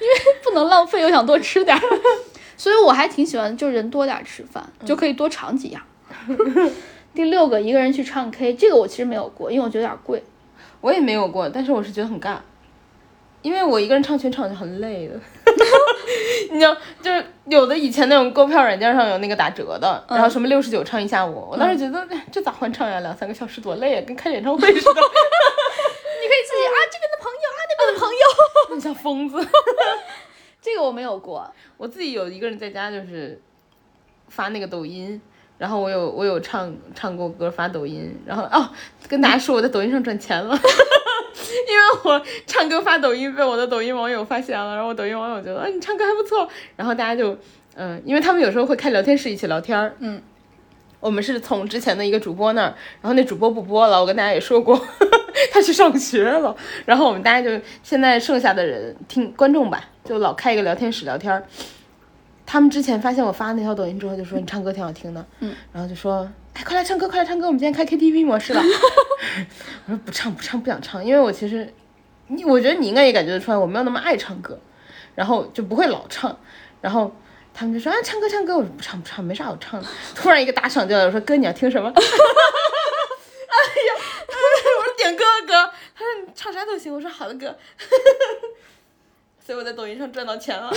[0.00, 1.82] 因为不能浪费，又想多吃点儿，
[2.56, 5.82] 所以我还挺喜欢，就人多点儿吃饭，就可以多尝几样。
[7.14, 10.22] 第六个，一个人去唱 K，这个我其实没有过，因为我觉得有点贵。
[10.80, 12.36] 我也没有过，但是我是觉得很尬，
[13.42, 15.14] 因为我一个人唱全场就很累的。
[16.52, 23.00] 你知道，就是有的以前那种购票软件上有那个打折的，然后什么六十九唱一下午，我当时觉得、哎这咋换唱呀？
[23.00, 28.22] 两三个小时多累啊，跟开演唱会似的，你可以自己啊，这边的朋友啊，那边的朋友，
[28.76, 29.36] 你像疯子。
[30.62, 31.52] 这个我没有过。
[31.76, 33.40] 我自己有一个人在家，就是
[34.28, 35.20] 发那个抖音，
[35.58, 38.70] 然后我有我有唱唱过歌发抖音，然后哦
[39.08, 47.36] 跟大家说我在抖音上赚钱了， 因为我唱歌发抖音被我的抖音网友发现了，然后我抖音网友觉得啊你唱歌还不错，然后大家就
[47.74, 50.22] 嗯，因为他们有时候会开聊天室一起聊天儿，嗯。
[51.00, 54.76] 我们是从之前的一个主播那儿，然后那主播不播了，我跟大家也说过，
[55.52, 56.52] 他去上学了，
[56.84, 61.44] 然后我们大家就现在剩下的人听观众吧，就老开一个聊天室聊天儿。
[62.50, 68.62] 他们之前发现我发那条抖音之后，就说你唱歌挺好听的，嗯，然后就说，哎，快来唱歌，快来唱歌，我们今天开 KTV 模式了。
[69.84, 71.70] 我说不唱不唱不想唱，因为我其实，
[72.28, 74.58] 你我觉得你应该也感觉得出来，我没有那么爱唱歌，
[75.14, 76.38] 然后就不会老唱，
[76.80, 77.14] 然后。
[77.54, 79.88] 他们就说啊，唱歌唱歌，我说不唱不唱，没啥好唱的。
[80.14, 81.88] 突然一个打赏进来，我说哥你要听什么？
[81.90, 82.00] 哎呀，
[84.78, 85.54] 我说点歌哥，
[85.96, 87.58] 他说你唱啥都行，我说好的哥。
[89.44, 90.70] 所以我在抖音上赚到钱了。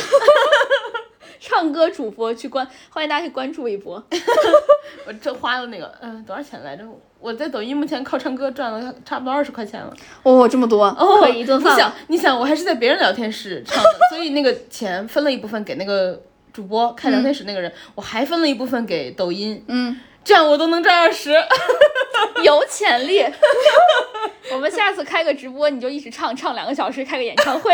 [1.52, 4.02] 唱歌主播去关，欢迎大家去关注一波。
[5.06, 6.86] 我这花了那个，嗯、多少钱来着？
[7.20, 9.94] 我在抖音目前靠唱歌赚了差不多二十块钱了。
[10.24, 11.74] 哦，这么多，可以一顿饭。
[11.74, 16.22] 你想，你想，我还是在别人聊天室唱的，所以那个钱分了一部分给那个
[16.54, 21.32] 主播开聊天室那个人，我还分了一部分给抖音，嗯，这样我都能赚二十。
[22.44, 23.26] 有潜力。
[24.52, 27.74] 我们下次开个直播，你就一直唱唱两个小时，开个演唱会。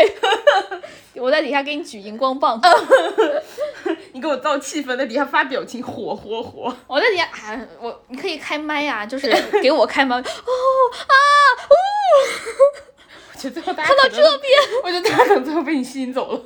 [1.14, 2.60] 我在底下给你举荧光棒，
[4.12, 6.74] 你给我造气氛，在底下发表情，火火火。
[6.86, 10.16] 我在底下啊，我你可以开麦呀、就是给我开麦。
[10.16, 11.74] 哦啊哦，
[13.34, 16.40] 我觉得最后大家看到这边，我觉得大家可能最后被你吸引走了。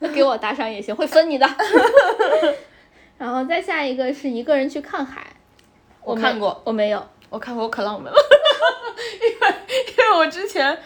[0.00, 1.46] 那给我打赏也行，会分你的。
[3.18, 5.26] 然后再下一个是一个人去看海，
[6.02, 7.04] 我看过，我没有。
[7.28, 8.18] 我看过，我可浪漫了，
[9.20, 9.56] 因为
[9.90, 10.78] 因为我之前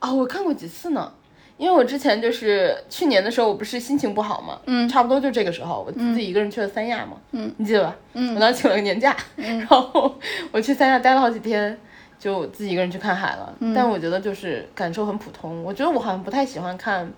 [0.00, 1.12] 啊、我看过几次呢。
[1.56, 4.88] 因为我之前就是去年的时候，我不是心情不好嘛，嗯。
[4.88, 7.94] 差不多就这个时候，我自己一个人去了三亚嘛，嗯，你记得吧？
[8.14, 8.34] 嗯。
[8.34, 9.58] 我当时请了个年假，嗯。
[9.62, 10.12] 然后
[10.50, 11.78] 我去三亚待了好几天，
[12.18, 13.54] 就自己一个人去看海了。
[13.60, 13.72] 嗯。
[13.72, 17.08] 但我觉得就是感受很普通，我觉得我好像不太喜欢看，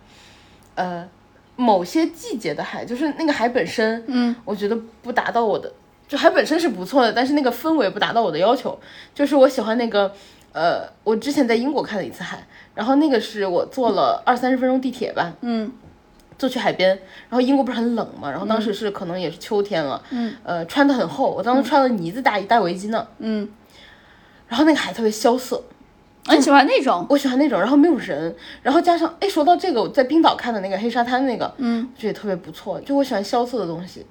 [0.75, 1.09] 呃，
[1.57, 5.73] 某些季节的海，就是那个海本身，嗯，我觉得不达到我的，
[6.07, 8.79] 就海本身是不错的，但是那个氛围不达到我的要求。
[9.15, 10.13] 就是我喜欢那个，
[10.53, 15.73] 呃，我之前在英国看了一次海，然后那个是我坐了二三十分钟地铁吧，嗯。
[16.39, 23.49] 坐去海边，然后英国不是很冷嘛，然后当时是可能也是秋天了，嗯，呃，穿的很厚，我当时穿了呢子大衣带围巾呢，嗯，
[24.47, 25.76] 然后那个海特别萧瑟，啊
[26.35, 27.07] 你喜欢那种？
[27.09, 34.05] 我喜欢那种，然后没有人，然后加上，哎，说到这个，我在冰岛看的那个黑沙滩那个，嗯，我觉得也特别不错，就我喜欢萧瑟的东西。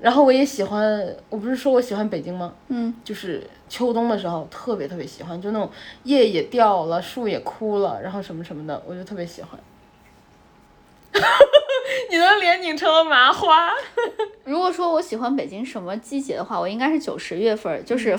[0.00, 2.54] 然后我也喜欢，我不是说我喜欢北京吗？
[2.68, 5.70] 嗯，就是秋冬的时候特别特别喜欢，就那种
[6.04, 9.60] 叶也掉了，树也枯了，然后什么什么的，我就特别喜欢。
[12.10, 13.72] 你的脸拧成了麻花。
[14.44, 18.18] 如果说我喜欢北京什么季节的话，我应该是九十月份儿，就是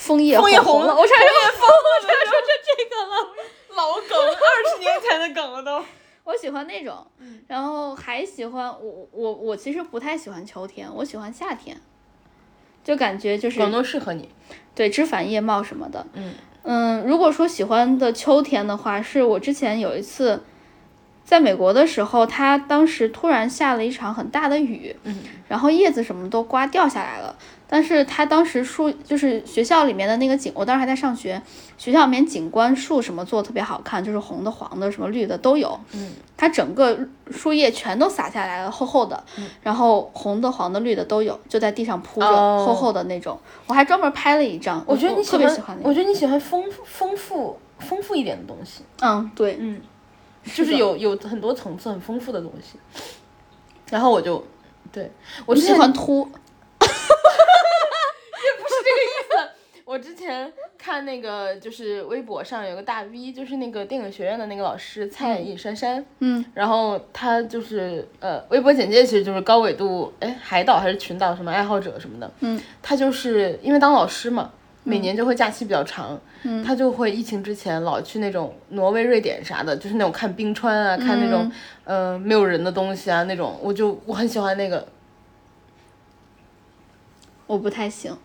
[0.00, 0.94] 枫叶枫叶红了。
[0.94, 3.14] 我差点说，枫了我差点说成 这个了。
[3.76, 5.84] 老梗，二十年前的梗了都。
[6.24, 7.06] 我喜欢那种，
[7.46, 11.76] 然后还喜欢我我我其实不太喜欢秋天，我喜欢夏天，
[12.82, 14.28] 就感觉就是广东适合你。
[14.74, 16.06] 对枝繁叶茂什么的。
[16.14, 20.42] 嗯嗯，如果说喜欢的秋天的话，是我之前有一次
[21.24, 27.36] 在美国的时候，它当时突然下了一场很大的雨，嗯然后叶子什么都刮掉下来了。
[27.72, 31.40] 但是他当时树就是学校里面的那个景，我当时还在上学，
[31.78, 35.78] 学校里面景观树什么做的特别好看，就是红的、黄的、什么绿的都有。
[35.92, 36.98] 嗯，它整个
[37.30, 39.22] 树叶全都洒下来了，厚厚的，
[39.62, 43.38] 然后红的、黄的、绿的都有，就在地上铺着，哦厚厚的那种。
[43.68, 45.88] 我还专门拍了一张，我觉得你特别喜欢那个。
[45.88, 48.82] 我觉得你喜欢丰丰富丰富一点的东西。
[49.00, 49.80] 嗯，对，嗯，
[50.52, 52.76] 就是有有很多层次、很丰富的东西。
[53.90, 54.44] 然后我就，
[54.90, 55.08] 对
[55.46, 56.28] 我之喜欢秃，
[59.84, 74.52] 我之前看那个就是微博上有个大 V，就是那个电影学院的那个老师蔡颖珊珊，嗯，然后他就是呃，微博简介其实就是高纬度哎海岛还是群岛什么爱好者什么的，嗯，他就是因为当老师嘛，
[74.84, 81.50] 每年就会假期比较长，嗯，他就会疫情之前老去那种挪威、瑞典啥的，就是那种看冰川啊，看那种
[81.82, 84.86] 呃没有人的东西啊那种，我就我很喜欢那个，
[87.50, 88.16] 我不太行，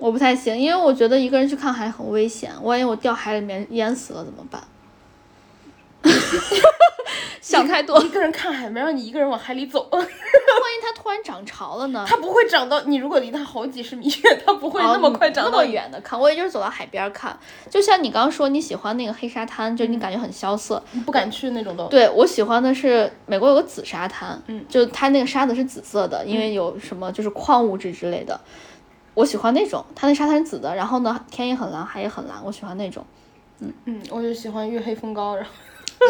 [0.00, 4.60] 我不太行，因为我觉得一个人去看海很危险，万一我掉海里面淹死了怎么办？
[7.40, 10.06] 想太多，一个人看海没让你一个人往海里走，万一
[10.82, 12.04] 它突然涨潮了呢？
[12.08, 15.58] 它不会涨到你如果离它好几十米远，它不会那么快长哦那。
[15.58, 17.38] 么远的看，我也就是走到海边儿看。
[17.68, 20.82] 就像你刚刚说你喜欢那个黑沙滩，就你感觉很萧瑟。
[20.92, 21.86] 你不敢去那种都。
[21.88, 28.40] 对我喜欢的是美国有个紫沙滩，嗯，就它那个沙子是紫色的，因为有什么就是矿物质之类的。
[29.12, 33.04] 我喜欢那种，它那沙滩是紫的，然后呢天也很蓝，海也很蓝，我喜欢那种
[33.60, 35.50] 嗯嗯，我就喜欢月黑风高，然后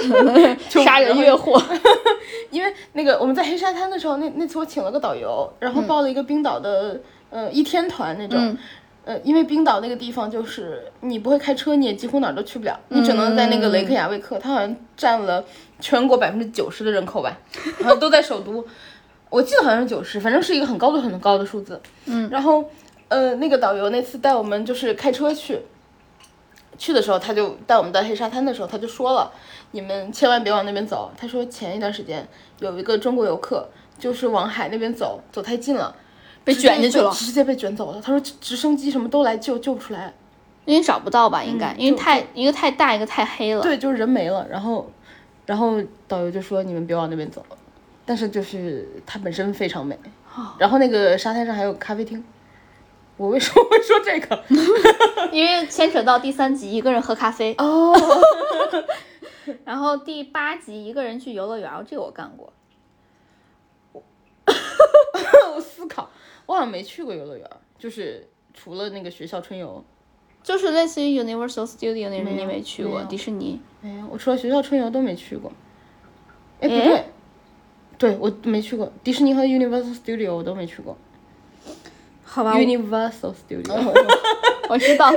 [0.84, 1.62] 杀人越货。
[2.50, 8.38] 因为那个我们在黑沙滩的时候，那那次我请了个导游，然后报了一个冰岛的、呃一天团那种。
[8.38, 8.58] 嗯
[9.06, 15.44] 呃，因为冰岛那个地方就是你不会开车，你也几乎哪儿都去不了，你只能在那个雷克雅未克，它好像占了
[15.78, 17.36] 全国百分之九十的人口吧，
[17.80, 18.64] 然后都在首都，
[19.28, 21.78] 我记得好像是九十，反正是一个很高的很高的数字。
[22.06, 22.64] 嗯，然后
[23.08, 25.60] 呃，那个导游那次带我们就是开车去，
[26.78, 29.30] 去的时候他就带我们到黑沙滩的时候，他就说了，
[29.72, 31.10] 你们千万别往那边走。
[31.16, 32.26] 他说前一段时间
[32.60, 35.94] 有一个中国游客就是往海那边走，走太近了。
[36.44, 38.00] 被卷进去了直接被卷走了。
[38.02, 40.12] 他说直直升机什么都来救，救不出来。
[40.66, 43.62] 因为找不到吧，应该，因为太一个太大，一个太黑了。
[43.62, 44.46] 对，就是人没了。
[44.50, 44.90] 然后，
[45.46, 47.44] 然后导游就说你们别往那边走，
[48.04, 49.98] 但是就是它本身非常美。
[50.58, 52.22] 然后那个沙滩上还有咖啡厅。
[53.16, 54.44] 我为什么会说这个？
[55.30, 57.94] 因为牵扯到第三集一个人喝咖啡，哦，
[59.64, 62.52] 然后第八集一个人去游乐园，这个我干过。
[65.54, 66.10] 我思考，
[66.46, 67.48] 我好像没去过游乐园，
[67.78, 69.84] 就是除了那个学校春游，
[70.42, 73.60] 就是类似于 Universal Studio 那种，你没去过没迪士尼？
[73.80, 75.52] 没有，我除了学校春游都没去过。
[76.60, 77.04] 哎，不对，
[77.96, 80.96] 对我没去过迪士尼和 Universal Studio 我都没去过。
[82.34, 83.92] 好吧，Universal Studio，
[84.68, 85.08] 我知道。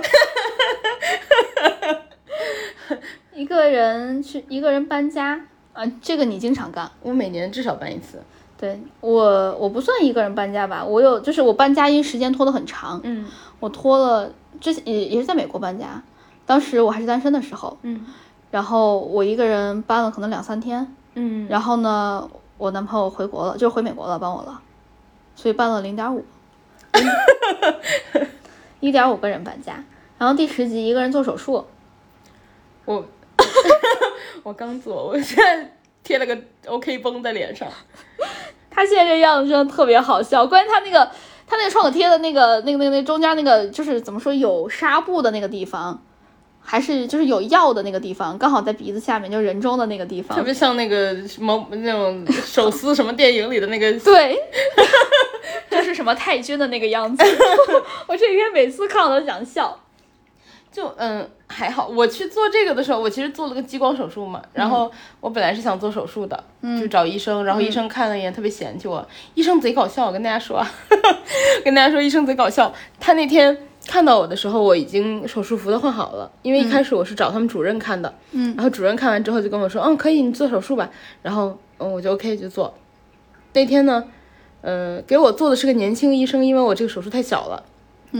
[3.33, 5.41] 一个人去，一个人搬家
[5.73, 6.87] 啊，这个你经常干。
[7.01, 8.21] 我每年至少搬一次。
[8.55, 13.25] 对我，我不算一个人搬家吧，我有，就是我搬家因为时间拖得很长，嗯。
[13.59, 14.29] 我拖了
[14.61, 15.99] 之前也也是在美国搬家，
[16.45, 18.05] 当时我还是单身的时候，嗯。
[18.51, 24.61] 然后我一个人搬了可能两三天，嗯，然后呢，我男朋友回国了，就是回美国了，帮我了，
[25.35, 26.23] 所以搬了零点五，
[28.79, 29.83] 一点五个人搬家。
[30.17, 31.65] 然后第十集一个人做手术，
[32.85, 33.05] 我
[34.43, 37.67] 我刚做，我现在贴了个 OK 绷在脸上。
[38.69, 41.11] 他现在这样子真的特别好笑，关键他那个
[41.47, 45.99] 他那个创可贴的那个那个那个那中间那个就是怎么说有纱布的那个地方，
[46.61, 50.43] 还是就是有药的那个地方，刚好在鼻子下面，就是人中的那个地方特。
[50.43, 54.37] 别像那个什么那种手撕什么电影里的那个，对，
[55.69, 57.23] 就是什么太君的那个样子。
[58.07, 59.79] 我这几天每次看我都想笑。
[60.69, 61.87] 就嗯还好。
[61.87, 66.43] 我去做这个的时候，我其实做了个激光手术嘛，然后我本来是想做手术的，
[66.79, 69.03] 就找医生，然后医生看了一眼，特别嫌弃我。
[69.33, 70.69] 医生贼搞笑，我跟大家说啊，
[71.65, 72.71] 跟大家说，医生贼搞笑。
[72.99, 73.57] 他那天
[73.87, 80.87] 看到我的时候，我已经手术服都换好了，因为一开始我是找他们主任看的，嗯然后主任看完之后就跟我说，嗯，可以，你做手术吧。
[81.23, 82.71] 然后嗯，我就 OK 就做。
[83.53, 84.03] 那天呢，
[84.67, 87.63] 呃，给我做的是个年轻医生，因为我这个手术太小了。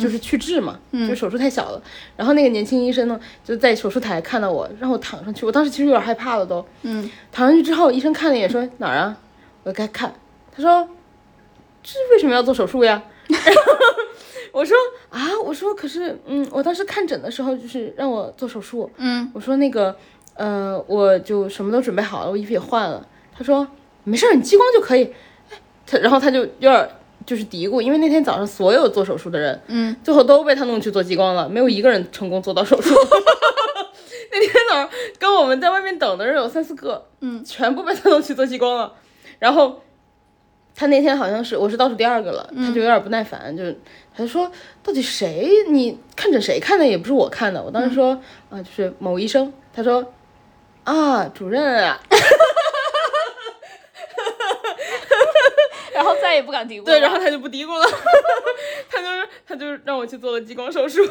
[0.02, 1.82] 就是去痣嘛，就手术太小了。
[2.18, 5.46] 然后那个年轻医生呢，就在手术台看到我，让我躺上去。
[5.46, 6.64] 我当时其实有点害怕了都。
[6.84, 9.18] 嗯，躺上去之后，医生看了一眼说哪儿啊？
[9.64, 10.14] 我就该看。
[10.52, 10.88] 他说
[11.82, 13.02] 这为什么要做手术呀？
[14.52, 14.76] 我说
[15.10, 18.92] 啊，我说可是嗯，我当时看诊的时候就是让我做手术。
[18.98, 19.96] 嗯，我说那个
[20.36, 23.08] 呃，我就什么都准备好了，我衣服也换了。
[23.36, 23.66] 他说
[24.04, 25.14] 没事儿，你激光就可以。
[25.88, 26.90] 哎他然后他就有点
[27.26, 32.94] 就是嘀咕，因为那天早上所有做手术的人，嗯，最后都被他弄去做激光了，没有一个人成功做到手术。
[34.32, 38.94] 那天早上跟我们在外面等的人有三四个，嗯，全部被他弄去做激光了。
[39.40, 39.82] 然后
[40.76, 43.64] 他那天好像是我是倒数第二个了，他就有点不耐烦，就
[44.16, 44.52] 他就说
[44.84, 48.20] 到底谁你看诊谁看的也不是我看的，我当时说
[48.50, 50.14] 啊、就是某医生，他说
[50.84, 52.00] 啊，主任啊，
[55.98, 56.86] 然后再也不敢嘀咕了。
[56.86, 57.86] 对，然后他就不嘀咕了，
[58.88, 61.02] 他就是他就让我去做了激光手术。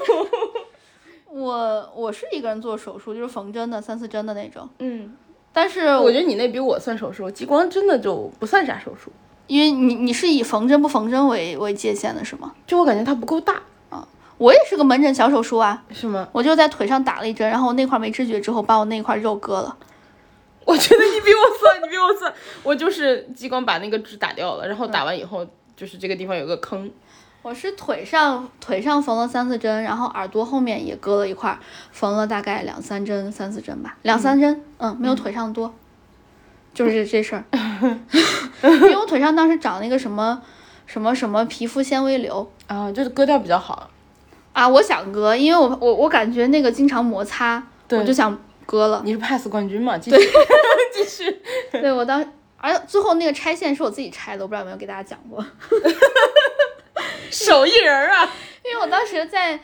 [1.28, 5.14] 我我是一个人做手术，就是缝针的三四针的那种，嗯，
[5.52, 9.10] 但是我觉得你那比我算手术，激光真的就不算啥手术，
[9.48, 12.54] 因为你你是以缝针不缝针为为界限的是吗？
[12.66, 13.60] 就我感觉它不够大
[13.90, 14.06] 啊，
[14.38, 16.26] 我也是个门诊小手术啊，是吗？
[16.32, 19.76] 我就在腿上打了一针，然后那块没知觉之后把我那块肉割了。
[20.66, 22.30] 我觉得你比我算，你比我算，
[22.62, 25.46] 我就是激光把那个痣打掉了，然后打完以后
[25.76, 26.90] 就是这个地方有个坑，
[27.42, 31.56] 我是腿上腿上缝了三四针，然后耳朵后面也割了一块，
[31.92, 35.72] 缝了大概两三针、三四针吧，两三针，嗯，没有腿上多，
[36.74, 37.44] 就是这这事儿。
[38.62, 40.42] 因为我腿上当时长了一个什么
[40.86, 43.88] 什么什么皮肤纤维瘤啊，就是割掉比较好。
[44.52, 48.36] 啊，我想割，因为我我我感觉那个经常摩擦，我就想
[48.66, 49.00] 割了。
[49.04, 49.96] 你是 pass 冠军嘛？
[49.96, 50.16] 继续。
[50.92, 51.42] 继续。
[51.72, 52.22] 对 我当，
[52.58, 55.44] 而且最后那个拆线是我自己拆的，我不知道有没有给大家讲过。
[57.30, 58.28] 手艺人儿啊，
[58.64, 59.58] 因为我当时在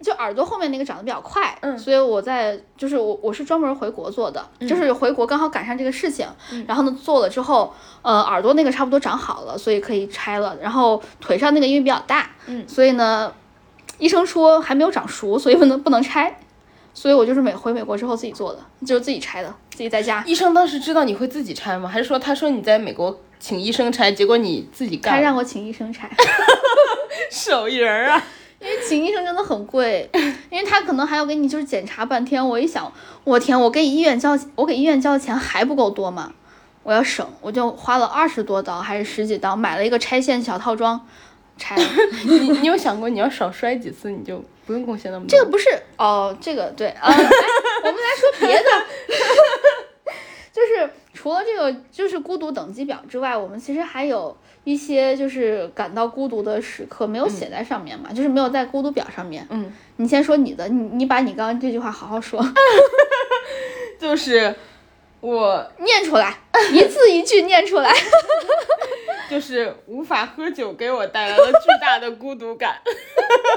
[0.00, 1.76] 就耳朵后面那个长得比较快，嗯。
[1.78, 6.26] 所以我在就是我我是专门回国做的，就是回国刚好赶上这个事情，
[6.66, 12.66] 然后呢做了之后，呃耳朵那个差不多长好了，所以可以拆了，然后腿上那个因为比较大，嗯。
[12.68, 13.32] 所以呢
[13.98, 16.38] 医生说还没有长熟，所以不能不能拆，
[16.98, 20.20] 所以我就是美回美国之后自己做的，就是自己拆的，自己在家。
[20.26, 21.88] 医生当时知道你会自己拆吗？
[21.88, 25.18] 还是说他说你在美国请医生拆，结果你自己干了？
[25.20, 26.10] 他让我请医生拆，
[27.30, 28.20] 手艺人儿啊，
[28.58, 30.10] 因为请医生真的很贵，
[30.50, 32.44] 因为他可能还要给你就是检查半天。
[32.44, 32.92] 我一想，
[33.22, 36.32] 我天，我给医院交我给医院交的钱还不够多吗？
[36.82, 41.00] 我要省，我就花了二十多刀还是十几刀买了一个拆线小套装，
[41.58, 41.82] 拆了。
[42.24, 45.30] 你你有想过你要少摔几次，你就不用贡献那么多？
[45.30, 47.14] 这个不是哦，这个对啊、哎
[47.80, 48.64] 我们来说别的，
[50.52, 59.46] 就是除了这个就是孤独等级表之外，我们其实还有一些就是感到孤独的时刻没有写在上面嘛，就是没有在孤独表上面。
[59.50, 62.44] 嗯，你先说你的，你你把你刚刚这句话好好说，
[63.98, 64.54] 就是
[65.20, 66.36] 我念出来，
[66.72, 67.92] 一字一句念出来。
[69.28, 72.78] 就是无法喝酒给我带来了巨大的孤独感。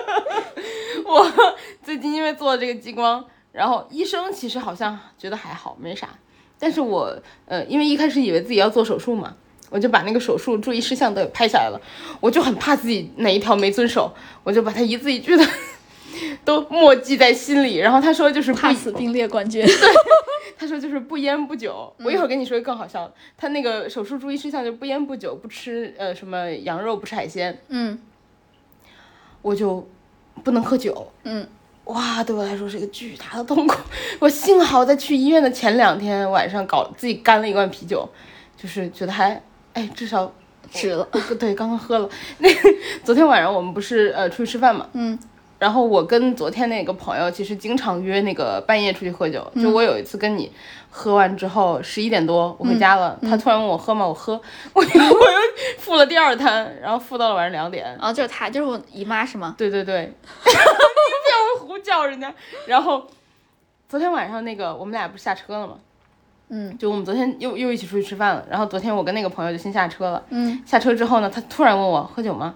[1.05, 6.09] 我最近因为做了这个激光，然后医生其实好像觉得还好，没啥。
[6.59, 9.33] 但是我呃，因为一开始以为自己要做手术嘛，
[9.69, 11.79] 我就把那个手术注意事项都拍下来了。
[12.19, 15.47] 我就很怕自己哪一条没遵守，我就把它一字一句的
[16.43, 17.77] 都默记在心里。
[17.77, 19.65] 然后他说就是不怕死并列冠军。
[20.57, 23.13] 他说就是不烟不酒，我一会儿跟你说一个更好笑的。
[23.35, 27.99] 他那个手术注意事项就不烟不酒，不吃呃什么羊肉，不吃海鲜，嗯
[29.41, 29.87] 我就
[30.43, 31.11] 不能喝酒。
[31.23, 31.47] 嗯，
[31.85, 33.75] 哇，对我来说是一个巨大的痛苦。
[34.19, 38.07] 我幸好在去医院的前两天晚上搞自己干了一罐啤酒，
[38.55, 39.41] 就是觉得还
[39.73, 40.31] 哎至少
[40.69, 41.07] 值了。
[41.39, 42.07] 对刚刚喝了。
[42.37, 42.47] 那
[43.03, 45.17] 昨天晚上我们不是呃出去吃饭嘛，嗯
[45.61, 49.45] 然后我跟昨天那个朋友其实经常约那个半夜出去喝酒。
[49.55, 50.51] 就我有一次跟你
[50.89, 54.03] 喝完之后十一点多我回家了，他突然问我喝吗？
[54.07, 54.41] 我喝，
[54.73, 55.37] 我又我又
[55.77, 57.85] 付了第二摊，然后付到了晚上两点。
[57.85, 59.53] 然后就是他，就是我姨妈是吗？
[59.55, 60.11] 对对对，
[60.45, 60.51] 你不
[61.29, 62.33] 要胡叫人家。
[62.65, 63.05] 然后
[63.87, 65.75] 昨天晚上那个我们俩不是下车了吗？
[66.49, 68.43] 嗯就我们昨天又又一起出去吃饭了。
[68.49, 70.23] 然后昨天我跟那个朋友就先下车了。
[70.31, 72.55] 嗯，下车之后呢，他突然问我喝酒吗？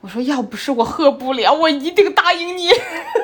[0.00, 2.70] 我说要不是我喝不了，我一定答应你。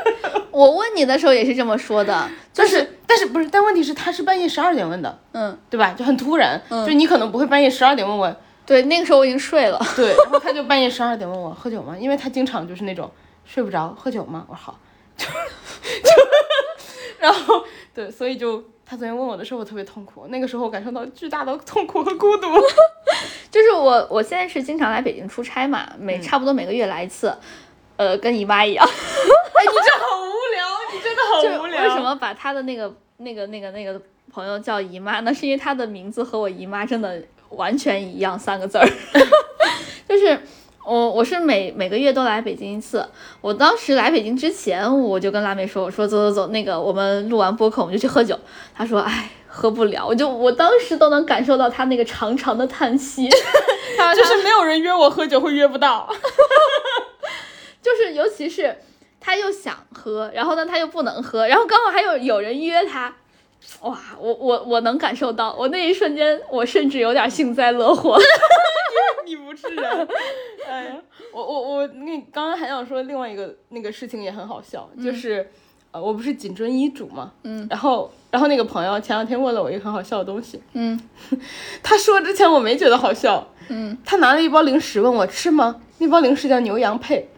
[0.51, 3.49] 我问你的时候也是这么说的， 就是但是不是？
[3.49, 5.95] 但问题是他是半夜十二点问的，嗯，对吧？
[5.97, 9.81] 就很突然，就你可能不会半夜十二点问我，对，那个时候我已经睡了。
[9.95, 11.97] 对，然后他就半夜十二点问我喝酒吗？
[11.99, 13.11] 因为他经常就是那种
[13.45, 14.45] 睡不着，喝酒吗？
[14.49, 14.79] 我说好，
[15.17, 16.11] 就 就，
[17.19, 17.63] 然后
[17.95, 22.47] 对，所以就他昨天问我的时候，我特别痛苦，那个时候我感受到巨大的痛苦和孤独。
[23.51, 27.35] 就是我，我现在是经常来北京出差嘛，每差不多每个月来一次，
[27.97, 28.87] 呃，跟姨妈一样。
[28.87, 31.83] 哎，你这好无聊，你真的就是好无聊。
[31.83, 32.01] 为什？
[32.01, 35.19] 么把他的那个、那个、那个、那个朋友叫姨妈？
[35.21, 38.87] 呢是因为他的名字和我姨妈真的完全一样，三个字儿。
[40.09, 40.39] 就是
[40.87, 43.07] 我，我是每每个月都来北京一次。
[43.41, 48.39] 我当时来北京之前，我就跟辣妹说，我说走走走，那个我们录完播客我们就去喝酒。
[48.75, 49.31] 她说，哎。
[49.49, 53.27] 喝不了，我就我当时都能感受到他那个长长的叹息，
[53.97, 56.07] 他就是没有人约我喝酒会约不到。
[57.81, 58.77] 就是尤其是
[59.19, 63.15] 他又想喝，然后呢他又不能喝，然后刚好还有有人约他，
[63.81, 68.19] 哇，我我我能感受到，我那一瞬间我甚至有点幸灾乐祸。
[69.27, 70.09] 你不是人，
[70.67, 71.03] 哎呀，
[71.33, 75.51] 我我我那刚刚还想说另外一个那个事情也很好笑，就是。
[75.93, 81.01] 呃，我不是谨遵医嘱嘛，嗯，然后然后那个朋友前两天问了我一个很好笑的东西，嗯，
[81.83, 85.81] 他说之前我没觉得好笑，嗯，他拿了一包零食问我吃吗？
[85.99, 87.31] 那包零食叫牛羊配。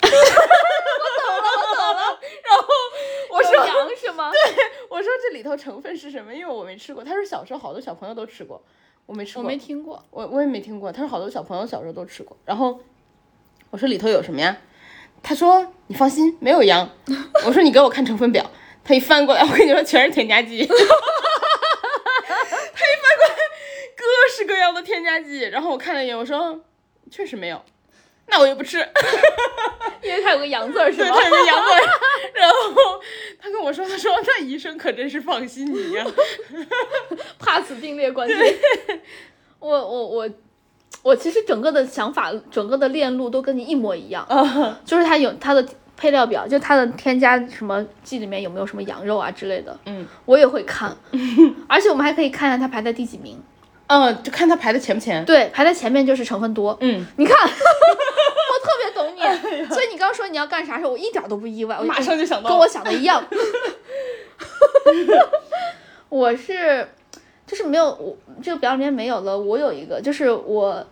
[0.00, 0.10] 然
[2.56, 2.66] 后
[3.32, 4.30] 我说羊是吗？
[4.32, 6.32] 对我说这里头成分是什么？
[6.32, 7.04] 因为我没吃过。
[7.04, 8.62] 他说小时候好多小朋友都吃过，
[9.06, 9.42] 我没吃过。
[9.42, 10.04] 我没听过。
[10.10, 10.92] 我我也没听过。
[10.92, 12.36] 他说好多小朋友小时候都吃过。
[12.44, 12.78] 然后
[13.70, 14.56] 我说里头有什么呀？
[15.22, 16.88] 他说你放心，没有羊。
[17.46, 18.48] 我说你给我看成分表。
[18.84, 20.64] 他一翻过来，我跟你说全是添加剂。
[20.66, 20.86] 他一翻
[23.16, 23.34] 过来，
[23.96, 24.04] 各
[24.36, 25.40] 式各样的添加剂。
[25.40, 26.60] 然后我看了一眼，我说
[27.10, 27.60] 确实没有。
[28.28, 28.78] 那我也不吃，
[30.02, 31.10] 因为它有个羊字儿，是吗？
[31.14, 31.80] 它有个羊字儿。
[32.34, 33.00] 然后
[33.40, 36.04] 他跟我说：“他说那医生可真是放心你呀，
[37.38, 38.34] 怕死并列关系。”
[39.58, 40.28] 我我我
[41.02, 44.26] 我其实整个的想法，整个的链路都跟你一模一样，
[44.84, 45.66] 就是它有它的
[45.96, 49.76] 配料表，就它的添加什么剂里面有没有什么羊肉啊之类的。
[49.86, 50.94] 嗯，我也会看，
[51.68, 53.42] 而且我们还可以看一下它排在第几名。
[53.88, 55.24] 嗯，就看它排在前不前。
[55.24, 56.76] 对，排在前面就是成分多。
[56.80, 57.36] 嗯，你看，
[59.68, 63.24] 所以你刚说你要干啥时候，我一点都不意外，我马上就想到，跟我想的一样。
[66.08, 66.88] 我是，
[67.46, 69.38] 就是没有我这个表里面没有了。
[69.38, 70.86] 我有一个，就是我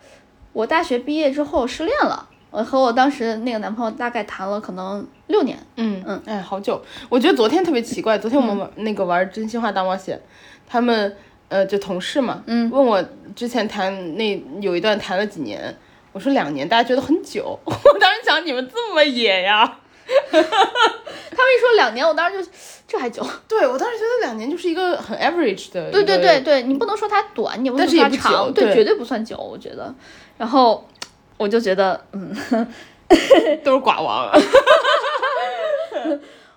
[0.52, 5.58] 我大学毕业之后失恋了，我和我当时那个男朋友大概谈了可能六年。
[5.76, 6.82] 嗯嗯，哎，好久。
[7.08, 10.20] 我觉得昨天特别奇怪，昨天我们玩那个玩真心话大冒险，
[10.66, 11.16] 他们。
[11.50, 13.04] 呃，就同事嘛，嗯，问我
[13.36, 15.72] 之前谈那有一段谈了几年，
[16.14, 17.58] 我说两年，大家觉得很久。
[17.66, 19.78] 我当时想你们这么野呀，
[20.30, 22.50] 他们一说两年，我当时就
[22.86, 23.26] 这还久。
[23.48, 25.90] 对我当时觉得两年就是一个很 average 的。
[25.90, 29.92] 对对对对，你不能说它短，你不能说它长，对，绝对不算久，我觉得。
[30.38, 30.88] 然后
[31.36, 32.32] 我就觉得，嗯，
[33.64, 34.30] 都是寡王。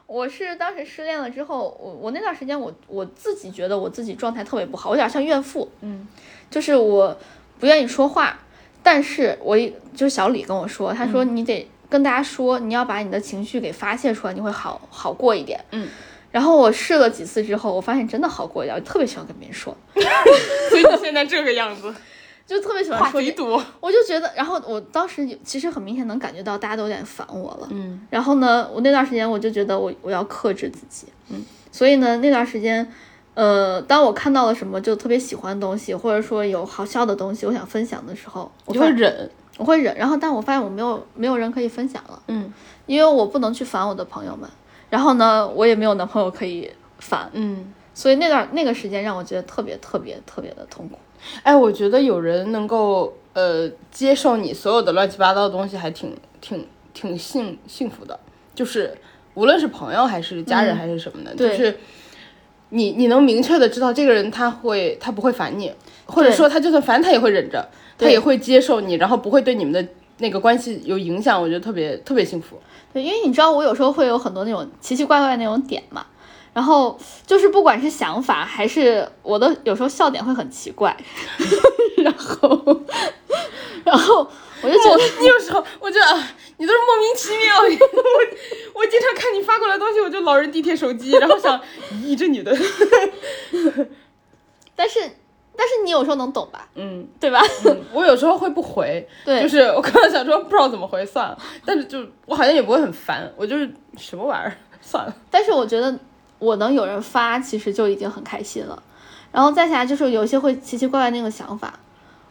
[0.06, 6.08] 我是当时失恋了之后，我我那段时间我我自己觉得我自己状态特别不好，我有点像怨妇，嗯，
[6.50, 7.18] 就是我
[7.60, 8.40] 不愿意说话，
[8.84, 9.58] 但是我
[9.96, 15.88] 就是小李跟我说，他说你得跟大家说，你要把你的情绪给发泄出来，你会好好过一点，嗯，
[16.32, 19.76] 然后我试了几次之后，我发现真的好过一点，我特别喜欢跟别人说，
[20.70, 21.94] 所以你现在这个样子。
[22.48, 23.20] 就特别喜欢说，
[23.82, 32.90] 我就觉得，然后我当时其实很明显能感觉到大家都有点烦我了，嗯，然后呢，我那段时间我就觉得我我要克制自己，嗯，所以呢，那段时间，
[33.38, 39.30] 呃，当我看到了什么就特别喜欢的东西，或者说有好笑的东西，我想分享的时候，我会忍，
[39.60, 42.52] 我会忍，然后但我发现我没有没有人可以分享了，嗯，
[42.88, 44.50] 因为我不能去烦我的朋友们，
[44.90, 46.68] 然后呢，我也没有男朋友可以
[46.98, 50.98] 烦，嗯，所以那段那个时间让我觉得特别特别特别的痛苦。
[51.44, 58.20] 哎，我觉得有人能够呃接受你所有的乱七八糟的东西，还挺挺挺幸幸福的。
[58.56, 58.98] 就是
[59.36, 61.78] 无论是朋友还是家人还是什么的，就是
[62.70, 65.72] 你你能明确的知道这个人他会他不会烦你，
[66.06, 69.86] 或者说他就算烦他也会忍着，他也会接受你，然后不会对你们的
[70.18, 71.42] 那个关系有影响。
[71.42, 72.60] 我觉得特别特别幸福。
[72.94, 76.06] 对，因为你知道我有时候会有很多那种奇奇怪怪那种点嘛。
[76.54, 76.98] 然后
[77.28, 80.98] 就是不管是想法还是我的，有时候笑点会很奇怪，
[82.04, 82.82] 然后，
[83.86, 84.28] 然后
[84.64, 86.20] 我就觉得你有时候我觉得
[86.58, 87.62] 你都是莫名其妙。
[87.64, 87.68] 我
[88.82, 91.60] 我经常看你发过来东西，我就老人地铁手机，然后想，
[92.04, 92.54] 咦，这女的。
[94.76, 95.00] 但是
[95.56, 96.68] 但是你有时候能懂吧？
[96.76, 97.42] 嗯，对吧？
[97.94, 101.38] 我有时候会不回， 对，就是我刚刚想说不知道怎么回，算了。
[101.66, 105.16] 但是就我好像也不会很烦，我就是什么玩意儿，算了。
[105.32, 105.98] 但是我觉得。
[106.40, 108.84] 我能有人发，其实就已经很开心了。
[109.32, 111.80] 然后再下来就是有一些会奇奇怪怪那个想法，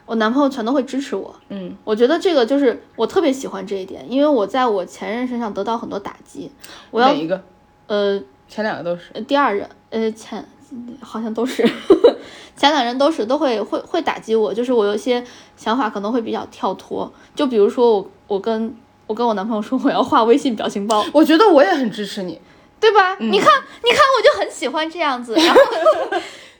[0.07, 1.34] 我男朋友全都会支持我。
[1.50, 6.50] 嗯，我觉得这个就是我特别喜欢这一点，因为我在我前任身上得到很多打击。
[6.90, 7.42] 我要哪一个？
[7.88, 9.20] 呃，前两个都是。
[9.22, 10.42] 第二任，呃，前
[11.00, 11.62] 好像都是，
[12.57, 15.22] 前两任都是都会会会打击我，就是我有一些
[15.57, 17.12] 想法可能会比较跳脱。
[17.34, 18.74] 就比如说我我跟
[19.07, 22.40] 我跟我男朋友说我要画微信表情包，我觉得我也很支持你。
[22.78, 23.16] 对吧？
[23.18, 23.48] 你看，
[23.82, 25.61] 你看，我就很喜欢这样子，然 后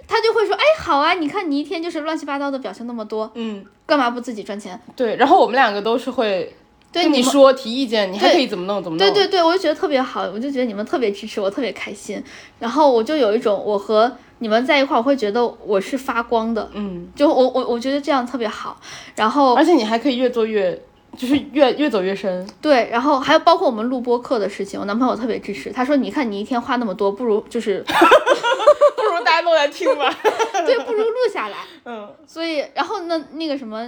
[0.09, 6.54] 他就会说：“哎，好啊，你看你一天就是乱七八糟的表情那么多，嗯，干嘛不自己赚钱？”对，然后我们两个都是会
[6.92, 9.07] 对你说提意见，你还可以怎么弄怎么弄。
[9.07, 12.22] 对对对，我就觉得特别好，我就觉得你们特别支持我，特别开心。
[12.59, 18.80] 然后我就有一种我和你们在一块儿，我会觉得我是发光的，嗯，就我我我觉得这样特别好。
[19.16, 20.80] 然后而且你还可以越做越。
[21.16, 27.82] 就是越越走越深，对，然后还有包括我们录播课的事情，我男朋友特别支持，他说：“你看你一天话那么多，不如就是
[29.27, 30.09] 大家都来听吧，
[30.64, 33.87] 对，不如录下来。”嗯，所以然后那那个什么，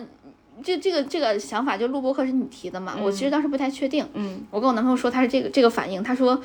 [0.63, 2.97] 就这个这个想法，就录播课是你提的嘛？
[3.01, 4.05] 我其实当时不太确定。
[4.15, 6.39] 嗯，我跟我男朋友说他是这个这个反应，他说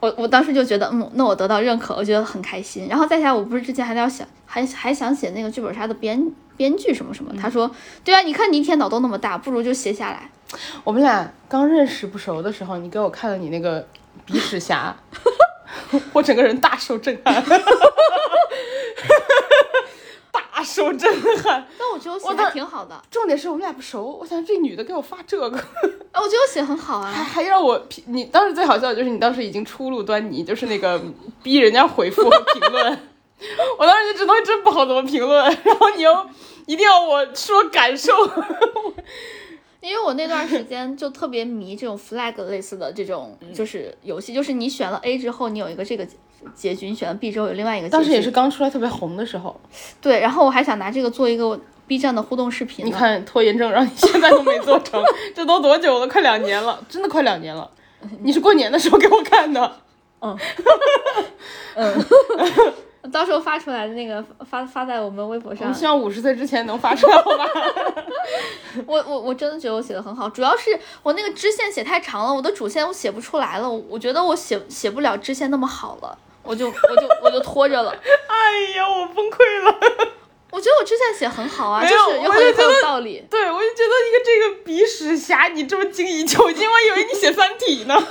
[0.00, 2.86] 我我当时就觉得，嗯，那我得到认可，我觉得很开心。
[2.88, 7.32] 然后再下来，我不是之前还要想，还还想写那个剧本杀的编编剧什么什么。
[7.40, 7.70] 他说，
[8.04, 10.30] 对啊，你看你一天脑洞那么大，不如就写下来。
[10.84, 13.86] 我们俩刚认识不熟的时候，你给我看了你那个
[14.26, 14.94] 鼻屎侠，
[16.12, 17.42] 我整个人大受震撼，
[20.32, 21.08] 大受震
[21.42, 21.66] 撼。
[21.78, 28.02] 但我觉得我写的挺好的，重点是我们俩不熟，我想这女的给我发这个，哎，我觉得我写很好啊，还还让我评。
[28.08, 31.00] 你当时最好笑的就是你当时已经初露端倪，就是那个
[31.42, 32.98] 逼人家回复和评论。
[33.78, 36.26] 我当时就这东西真不好怎么评论，然后你又
[36.66, 38.12] 一定要我说感受。
[39.80, 46.06] 因为我那段时间就特别迷这种 flag 类似的这种就是游戏，就是你选了 A 之后，你有一个这个
[46.54, 47.92] 结局；你选了 B 之后有另外一个结局。
[47.92, 49.58] 当时也是刚出来特别红的时候。
[50.00, 52.84] 对，然后我还想拿这个做一个 B 站的互动视频。
[52.84, 55.02] 你看拖延症让你现在都没做成，
[55.34, 56.06] 这都多久了？
[56.08, 57.70] 快两年了，真的快两年了。
[58.22, 59.80] 你是过年的时候给我看的。
[60.20, 60.36] 嗯。
[61.76, 62.04] 嗯。
[63.12, 65.72] 到时候发出来的那个发发在我们微博上。
[65.72, 67.46] 希望五十岁之前能发出来，好吧？
[68.86, 77.94] 我我我真的觉得我写的很好，主要是我那个支线写太长了，我的主线我写不出来了，我觉得我写写不了支线那么好了，我就我就我就拖着了。
[78.28, 79.78] 哎呀，我崩溃了！
[80.52, 83.22] 我觉得我支线写很好啊，就是有很有道理。
[83.28, 87.94] 对，我就觉得一个这个鼻屎侠，你这么精益求精，我以为你写三体呢。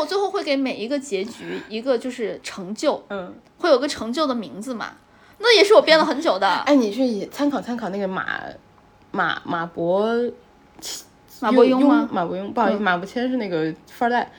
[0.00, 4.92] 我最后会给每一个结局一个就是成就，嗯，会有个成就的名字嘛？
[5.38, 6.48] 那也是我编了很久的。
[6.48, 8.40] 哎，你去参考参考那个马
[9.10, 10.08] 马马伯
[11.40, 12.08] 马伯庸吗？
[12.10, 14.30] 马伯庸，不好意思，马伯骞是那个富二代，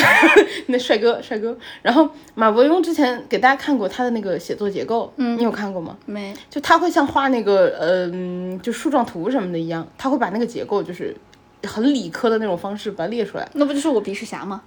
[0.68, 1.56] 那帅哥帅哥。
[1.82, 5.96] 然后马伯庸之前给大家看过他的那个写作结构，嗯，你有看过吗？
[6.06, 11.14] 没，就他会像画那个嗯，就树状图什么的一样，他会把那个结构就是。
[11.66, 14.60] 很理科的那种方式把它列出来，那不就是我鼻屎侠吗？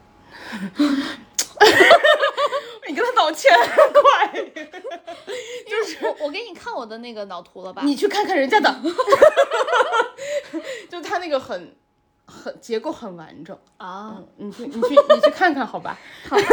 [2.87, 4.31] 你跟他道歉，快！
[5.67, 7.81] 就是我，我给你看我的那个脑图了吧？
[7.83, 8.73] 你去看看人家的，
[10.89, 11.75] 就他那个很
[12.25, 14.17] 很结构很完整啊！
[14.37, 15.97] 你去你去你去看看好吧？
[16.29, 16.43] 好你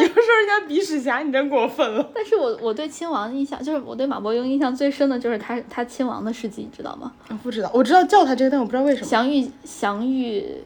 [0.00, 2.10] 要说人家鼻屎侠，你真过分了。
[2.12, 7.12] 但是我我对亲王印象，就是我对马伯庸印象最深的就是他他亲王的事迹，你知道吗？
[7.44, 9.06] 不知道，我知道叫他这个，但我不知道为什么。
[9.06, 10.64] 祥玉祥玉，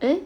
[0.00, 0.18] 哎。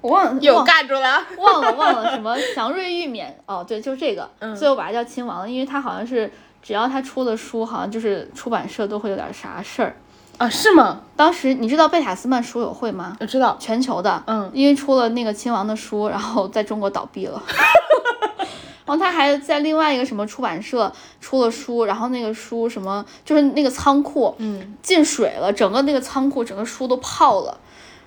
[0.00, 6.30] 我忘了，又尬住了， 忘了忘了什么祥瑞玉冕哦，对，就是这个，所以我把它叫亲王了，因为他好像是
[6.62, 9.96] 只要他出的书，好像就是出版社都会有点啥事儿
[10.38, 10.48] 啊？
[10.48, 11.02] 是吗？
[11.16, 13.16] 当时你知道贝塔斯曼书友会吗？
[13.20, 17.42] 我知道，全球的，嗯，因为出了那个亲王的书，然后在中国倒闭了，
[18.86, 20.90] 然后他还在另外一个什么出版社
[21.20, 27.58] 出了书，然后那个书什么就是那个仓库，嗯，进水了，整个那个仓库整个书都泡了。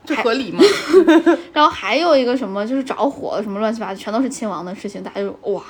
[0.06, 0.62] 这合理吗？
[1.54, 5.64] 然后还有一个什么，就是着火什么乱七八糟，全都是亲王的事情，大家就哇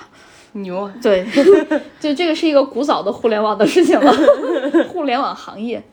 [0.53, 0.91] 牛。
[1.01, 1.25] 对，
[1.99, 4.13] 就这个是一个古早的互联网的事情了，
[4.89, 5.83] 互联网行业，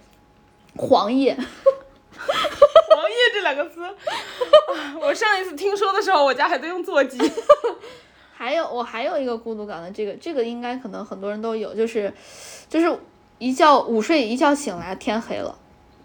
[0.77, 1.45] 黄页，黄
[3.11, 3.81] 页这两个词，
[5.01, 7.19] 我上一次听说的时候，我家还在用座机。
[8.33, 12.11] 还有我还有一个孤独感的，这个这个应该可能很多人都有，就是
[12.71, 12.91] 就是
[13.37, 15.59] 一觉午睡一觉醒来天黑了，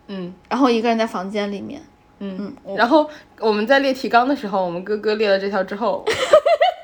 [0.07, 1.81] 嗯，然后一个人在房间里面。
[2.19, 3.09] 嗯，然后
[3.39, 6.05] 我们在列提纲的时候，我们哥哥列了这条之后，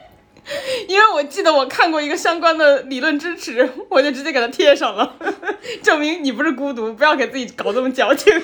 [0.87, 5.15] 因为我记得我看过一个相关的理论支持，我就直接给他贴上了，
[5.81, 8.33] 证明你不是孤独，不要给自己搞这么矫情。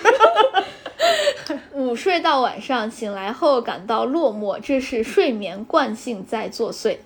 [1.74, 6.98] 午睡到晚上，醒来后感到落寞，这是睡眠惯性在作祟。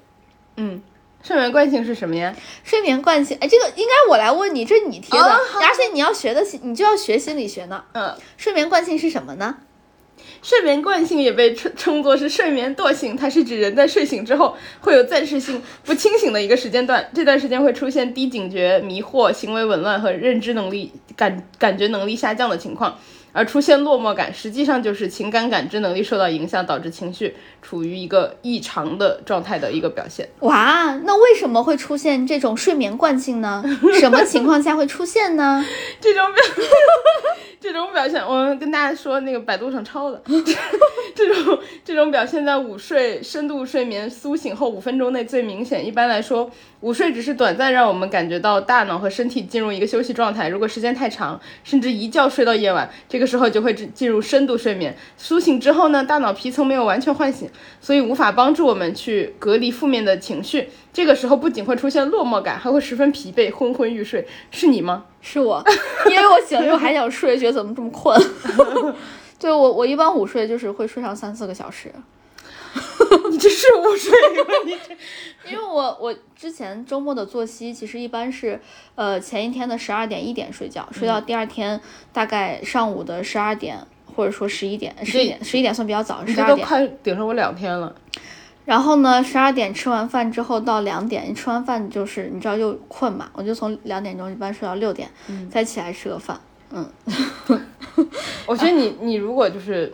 [0.55, 0.81] 嗯，
[1.21, 2.33] 睡眠惯性是什么呀？
[2.63, 7.83] 睡眠惯性，哎，这个应该我来问你，这是你贴的，而且你要学的，你就要学心理学呢。
[7.93, 9.57] 嗯，睡眠惯性是什么呢？
[10.41, 22.99] 睡眠惯性也被称称作是睡眠惰性，它是指人在睡醒之后会有暂时性不清醒的一个时间段，这段时间会出现低警觉、迷惑、行为紊乱和认知能力感感觉能力下降的情况。
[23.33, 30.27] 而出现落寞感，实际上就是情感感知能力受到影响，导致情绪处于一个异常的状态的一个表现。
[30.39, 33.63] 哇，那为什么会出现这种睡眠惯性呢？
[33.99, 35.65] 什么情况下会出现呢？
[35.99, 36.43] 这种表，
[37.59, 40.21] 这种表现，我跟大家说，那个百度上抄的。
[41.13, 45.85] 这种这种表现在午睡、深度睡眠、苏醒后五分钟内最明显。
[45.85, 46.49] 一般来说，
[46.81, 50.47] 午睡只是短暂让我们感觉到大脑和身体进入一个休息状态。
[50.47, 53.31] 如果时间太长，甚至一觉睡到夜晚，这个。
[53.31, 54.93] 时候就会进进入深度睡眠。
[55.15, 60.67] 苏醒之后呢，大脑皮层没有完全唤醒，所以无法帮助我们去隔离负面的情绪。
[60.91, 64.27] 这个时候不仅会出现落寞感，还会十分疲惫、昏昏欲睡。
[64.51, 65.05] 是你吗？
[65.21, 65.63] 是我，
[66.09, 68.21] 因为我醒了之后还想睡，觉得怎么这么困。
[69.39, 71.89] 对我，我一般午睡就是会睡上三四个小时。
[73.41, 74.11] 你这是午睡
[74.43, 74.53] 吗？
[74.65, 78.59] 你这，因为我我之前周末的作息其实一般是，
[78.95, 81.79] 呃，前一天的十二点一点睡觉，睡到第二天
[82.13, 83.79] 大概上午的十二点
[84.15, 86.47] 或者说十一点，十一点十一点算比较早，十二点。
[86.47, 87.95] 这都快顶上我两天了。
[88.63, 95.09] 然后呢，十二点吃完饭之后到两点，你吃完饭就是你知道又困嘛，我就从两点钟一般睡到六点，
[95.49, 96.39] 再起来吃个饭。
[96.73, 96.89] 嗯，
[98.45, 99.93] 我觉得你你如果就是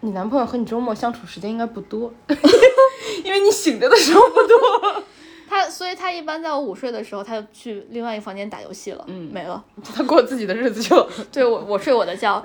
[0.00, 2.12] 你男朋友和你周末相处时间应该不多，
[3.24, 5.02] 因为你醒着的时候不多，
[5.48, 9.62] 他所以他一般在我午睡的时候，他就去另外一个房间打游戏了，嗯，没了。
[9.94, 11.08] 他过自己的日子去了。
[11.32, 12.42] 对我我睡我的觉，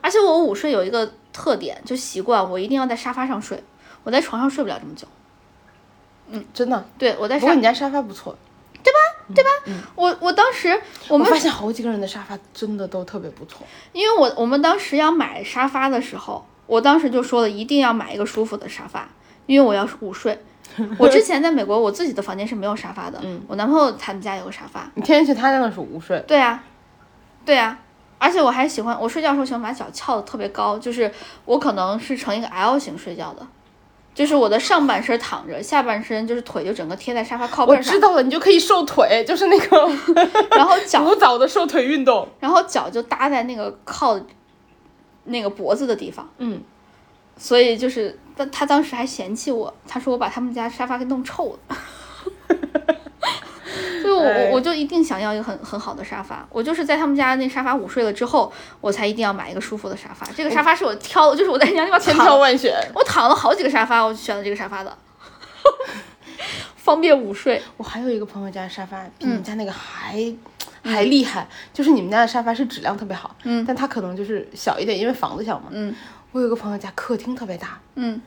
[0.00, 3.62] 而且我午睡有一个特点，就习惯我一定要在沙发上睡，
[4.02, 5.06] 我在床上睡不了这么久。
[6.28, 6.84] 嗯真的。
[6.98, 8.36] 对我在沙不过你家沙发不错，
[8.82, 8.98] 对吧？
[9.34, 9.50] 对吧
[9.94, 10.68] 我我当时
[11.08, 13.64] 我们我发现好几个人的沙发真的都特别不错。
[13.92, 19.08] 因为我我们当时要买沙发的时候，我当时就说了一定要买一个舒服的沙发，
[19.46, 20.38] 因为我要午睡。
[20.98, 24.90] 我之前在美国，我自己的房间是没有沙发的，嗯我男朋友他们家有个沙发。
[24.94, 26.62] 你天天去他家那是午睡，对啊，
[27.44, 27.78] 对啊，
[28.18, 31.10] 而且我还喜欢我睡觉的时候喜欢把脚翘的特别高，就是
[31.44, 33.46] 我可能是成一个 L 型睡觉的，
[34.12, 39.88] 就是我的上半身躺着，下半身就是腿就整个贴在沙发靠背上，知道了，你就可以瘦腿，就是那个
[40.56, 42.28] 然后脚 古早的瘦腿运动。
[42.40, 44.18] 然后脚就搭在那个靠
[45.26, 46.60] 那个脖子的地方，嗯，
[47.36, 51.76] 所以就是，他他当时还嫌弃我，他说我把他们家沙发给弄臭了。
[54.00, 60.26] 所以我哎我我就一定想要一个很很好的沙发，我就是在他们家那沙发午睡了之后，我才一定要买一个舒服的沙发。
[60.36, 62.72] 这个沙发是我挑的，就是我在人家千挑万选。
[62.94, 64.96] 我躺了好几个沙发，我就选了这个沙发的，
[66.76, 67.60] 方便午睡。
[67.76, 70.14] 我还有一个朋友家的沙发比你们家那个还、
[70.86, 75.66] 还厉害，就是你们家的沙发是质量特别好，嗯但它可能就是小一点，因为房子小嘛。
[75.70, 75.94] 嗯
[76.32, 78.20] 我有个朋友家客厅特别大，嗯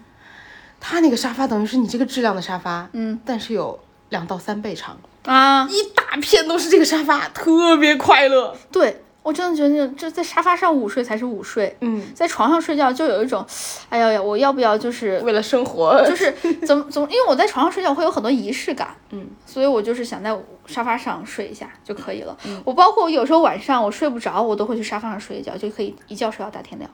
[0.80, 3.80] 他那个沙发等于是你这个质量的沙发，嗯但是有
[4.10, 8.58] 两到三倍长，啊，一大片都是这个沙发，特别快乐。
[8.72, 11.76] 对我真的觉得这在沙发上午睡才是午睡。
[11.82, 13.46] 嗯，在床上睡觉就有一种，
[13.90, 16.32] 哎呀呀，我要不要就是为了生活，就是
[16.66, 22.36] 怎么怎么，因为我在床上睡觉会有很多仪式感，嗯，所以我就是想在沙发上睡一下就可以了。
[22.64, 26.90] 我包括有时候晚上我睡不着，我都会去沙发上睡一觉，就可以一觉睡到大天亮。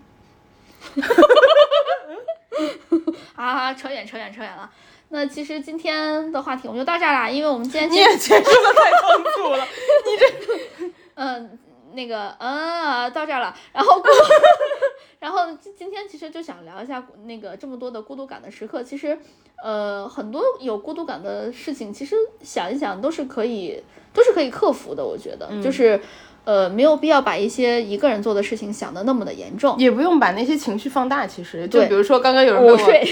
[3.36, 4.70] 啊，扯远扯远扯远了。
[5.10, 9.64] 那其实今天的话题我们就到这儿啦，因为我们今天你也结束的太仓促了。
[9.64, 10.26] 你这
[11.16, 11.58] 嗯，
[11.96, 13.56] 那个，嗯，到这儿了。
[13.74, 14.08] 然后孤，
[15.20, 18.84] 然后今今天其实就想聊一下那个这么多的孤独感的时刻。
[18.84, 19.18] 其实，
[19.64, 23.82] 呃，很多有孤独感的事情，其实想一想都是可以，
[24.14, 25.04] 都是可以克服的。
[25.04, 26.00] 我觉得，就是，
[26.46, 29.76] 呃，没有必要把一些一个人做的事情想的那么的严重。
[29.78, 33.04] 也不用把那些情绪放大，其实就比如说刚刚有人午睡，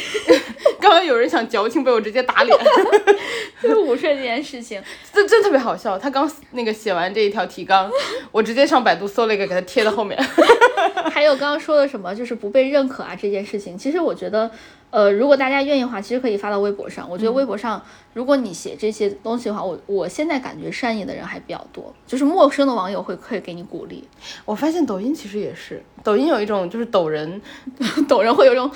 [0.80, 2.58] 刚刚有人想矫情，被我直接打脸，
[3.62, 4.82] 就是午睡这件事情，
[5.12, 5.98] 这真特别好笑。
[5.98, 7.90] 他刚那个写完这一条提纲，
[8.32, 10.18] 我直接上百度搜了一个，给他贴到后面。
[11.12, 14.50] 还有刚刚说的什么，就是不被认可啊这件事情，其实我觉得，
[14.94, 17.10] 呃，如果大家愿意的话，其实可以发到微博上。
[17.10, 17.82] 我觉得微博上，
[18.14, 24.08] 如果你写这些东西的话，我我现在感觉善意的人还比较多，就是陌生的网友会可以给你鼓励，
[24.46, 27.42] 我发现抖音其实也是，抖音有一种就是抖人，
[28.08, 28.70] 抖人会有一种，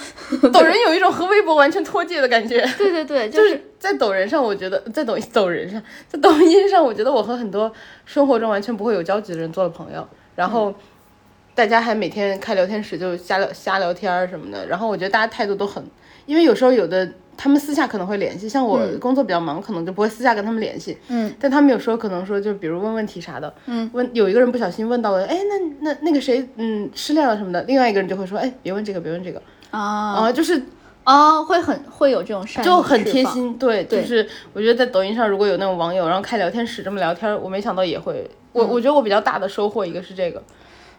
[0.51, 2.65] 抖人有一种和微博完全脱节的感觉。
[2.79, 7.71] 对对对，就就是是在抖人上，我觉得在抖抖人上，在抖音上，我觉得我和很多
[8.05, 10.73] 生活中完全不会有交集的人做了朋友，然后
[11.57, 15.83] 大家还每天开聊天室就瞎聊瞎聊天儿什么的，然后我觉得大家态度都很，
[16.27, 29.41] 因为有时候有的他们私下可能会联系，像我工作比较忙，可能就不会私下跟他们联系，嗯，但他们有时候可能说就比如问问题啥的，嗯，问有一个人不小心问到了，哎，那那那个谁，嗯，失恋了什么的，另外一个人就会说，哎，别问这个，别问这个，
[29.71, 30.61] 啊啊、就是
[31.05, 33.23] 啊，会很会有这种善意，就很贴。
[33.25, 40.43] 心，对，对就是我觉得在抖音上如果有那种网友，然后开聊天室这么聊天，我没想到也会，我嗯我觉得我比较大的收获一个是这个，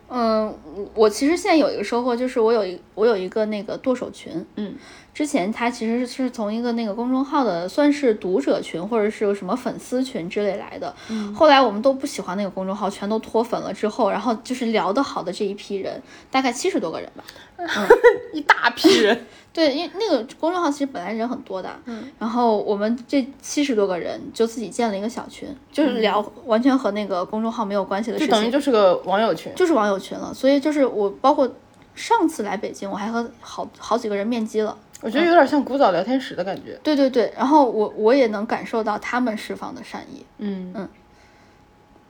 [0.09, 4.75] 嗯，我我其实现在有一个收获，就是我有一我有一个那个剁手群，嗯，
[5.19, 11.35] 之前他其实是从一个那个公众号的算是读者群或者是有什么粉丝群之类来的，嗯。
[11.35, 16.01] 后来我们都不喜欢那个公众号，全都脱粉了之后，然后就是聊得好的这一批人，
[16.31, 17.25] 大概七十多个人吧，
[17.59, 17.89] 嗯
[18.33, 31.53] 一大批人， 对，因为那个公众号其实本来人很多的，嗯，然后我们这七十多个人就自己建了一个小群，就是聊完全和那个公众号没有关系的事情，就等于就是个网友群，就是网友群了，所以就是我包括
[31.97, 34.79] 上次来北京，我还和好好几个人面基了。
[35.01, 36.79] 我觉得有点像古早聊天室的感觉。
[36.83, 40.89] 对对对，然后我我也能感受到他们释放的善意，嗯嗯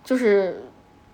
[0.05, 0.63] 就是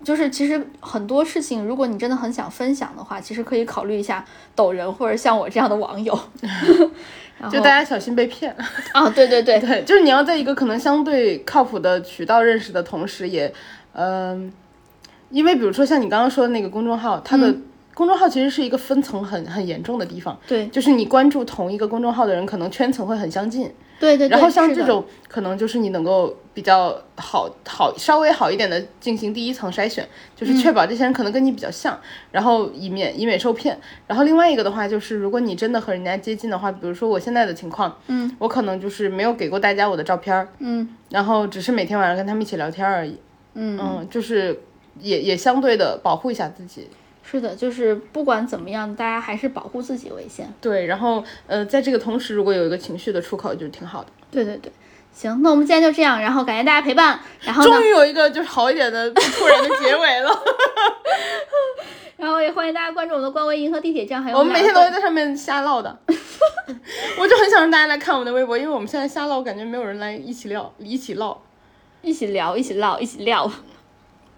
[0.03, 4.23] 就是其实很多事情，如果你真的很想分享的话，其实可以考虑一下
[4.55, 6.17] 抖人或者像我这样的网友。
[7.51, 8.55] 就大家小心被骗。
[8.93, 13.53] 啊，对对对，对，就是你要在一个可能相对靠谱的渠道认识的同时，也，
[13.91, 14.51] 嗯、
[15.29, 17.53] 因为比如说像你刚刚说的那个公众号，它的
[17.95, 20.67] 公众号其实是一个分层很很严重的地方，对。
[20.67, 24.29] 就是你关注同一个公众号的人，可能圈层会很相近，对对对。
[24.29, 31.97] 然后像这种可能就是你能够比较好好稍微好一点的进行第一层筛选，就是确保这些人可能跟你比较像，
[32.31, 33.79] 然后以免以免受骗。
[34.07, 40.89] 然后另外一个的话就是，如果你真的和人家接近的话，比如说我现在的情况，嗯，我可能就是没有给过大家我的照片儿，嗯。
[41.09, 43.17] 然后只是每天晚上跟他们一起聊天而已，
[43.53, 43.79] 嗯。
[43.81, 44.59] 嗯，就是
[44.99, 46.89] 也也相对的保护一下自己。
[47.29, 50.47] 是的，就是不管怎么样，大家还是保护自己为先。
[50.61, 54.09] 对，然后呃，在这个同时，如果有一个情绪的出口，就挺好的。
[54.29, 54.71] 对对对，
[55.11, 60.31] 行，那我们今天就这样，然后感谢大家陪伴，然后终，于有一个就是好一点的不突然的结尾了。
[62.17, 65.95] 然后也欢迎大家关注我们的官微“银河地铁站”，还有我们每天都会在上面瞎唠的，
[67.19, 71.37] 我就很想让大家来看我们的微博，因为我们现在瞎唠，感觉没有人来一起聊，一起唠，
[72.01, 73.51] 一起聊，一起唠，一起撂。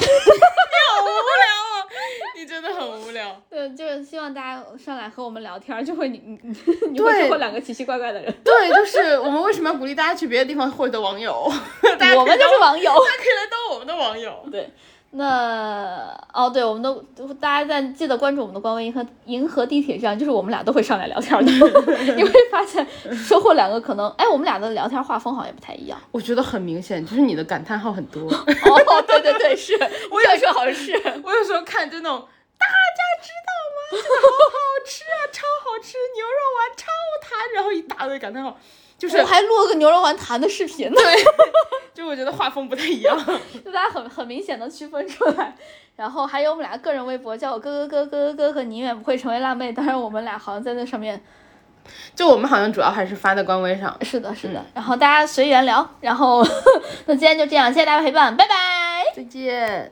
[0.06, 1.88] 好无聊啊！
[2.36, 3.42] 你真的很无聊。
[3.50, 6.56] 对，就是希望大家上来和我们聊天儿，就会你你你
[6.92, 8.34] 你会收获两个奇奇怪怪的人。
[8.44, 11.52] 对，就是我们为什么要鼓励大家去别的地方获得网友？
[11.98, 12.92] 大家我们就是网友。
[12.92, 14.46] 大家可以来当我们的网友。
[14.52, 14.70] 对，
[15.12, 17.02] 那哦，对，我们都
[17.40, 21.52] 大家在记得关注我们的官微“银河银河地铁站”，就是我们俩都会上来聊天的。
[22.16, 25.98] 你会发现收获两个可能，哎，我们俩的聊天画风好像也不太一样。
[26.12, 28.30] 我觉得很明显，就是你的感叹号很多。
[28.30, 29.74] 哦，对对对，是，
[30.12, 30.92] 我有时候好像是。
[31.24, 32.28] 我有时候看就那种，
[32.58, 32.74] 大家
[33.24, 33.78] 知道吗？
[33.92, 36.86] 这个好好吃啊，超好吃，牛肉丸超
[37.22, 38.58] 弹，然后一大堆感叹号，
[38.98, 41.00] 就是我还录了个牛肉丸弹的视频呢，
[41.94, 43.16] 就我觉得画风不太一样。
[43.64, 45.56] 就大家很很明显的区分出来。
[45.96, 49.72] 然后还有我们俩个人微博，叫我哥哥哥哥哥哥和你永远不会成为辣妹。
[49.72, 51.20] 当然我们俩好像在那上面，
[52.16, 53.96] 就我们好像主要还是发在官微上。
[54.02, 54.64] 是的，是的。
[54.74, 55.88] 然后大家随缘聊。
[56.02, 56.44] 然后
[57.06, 58.56] 那今天就这样，谢谢大家陪伴，拜拜。
[59.16, 59.92] 再见。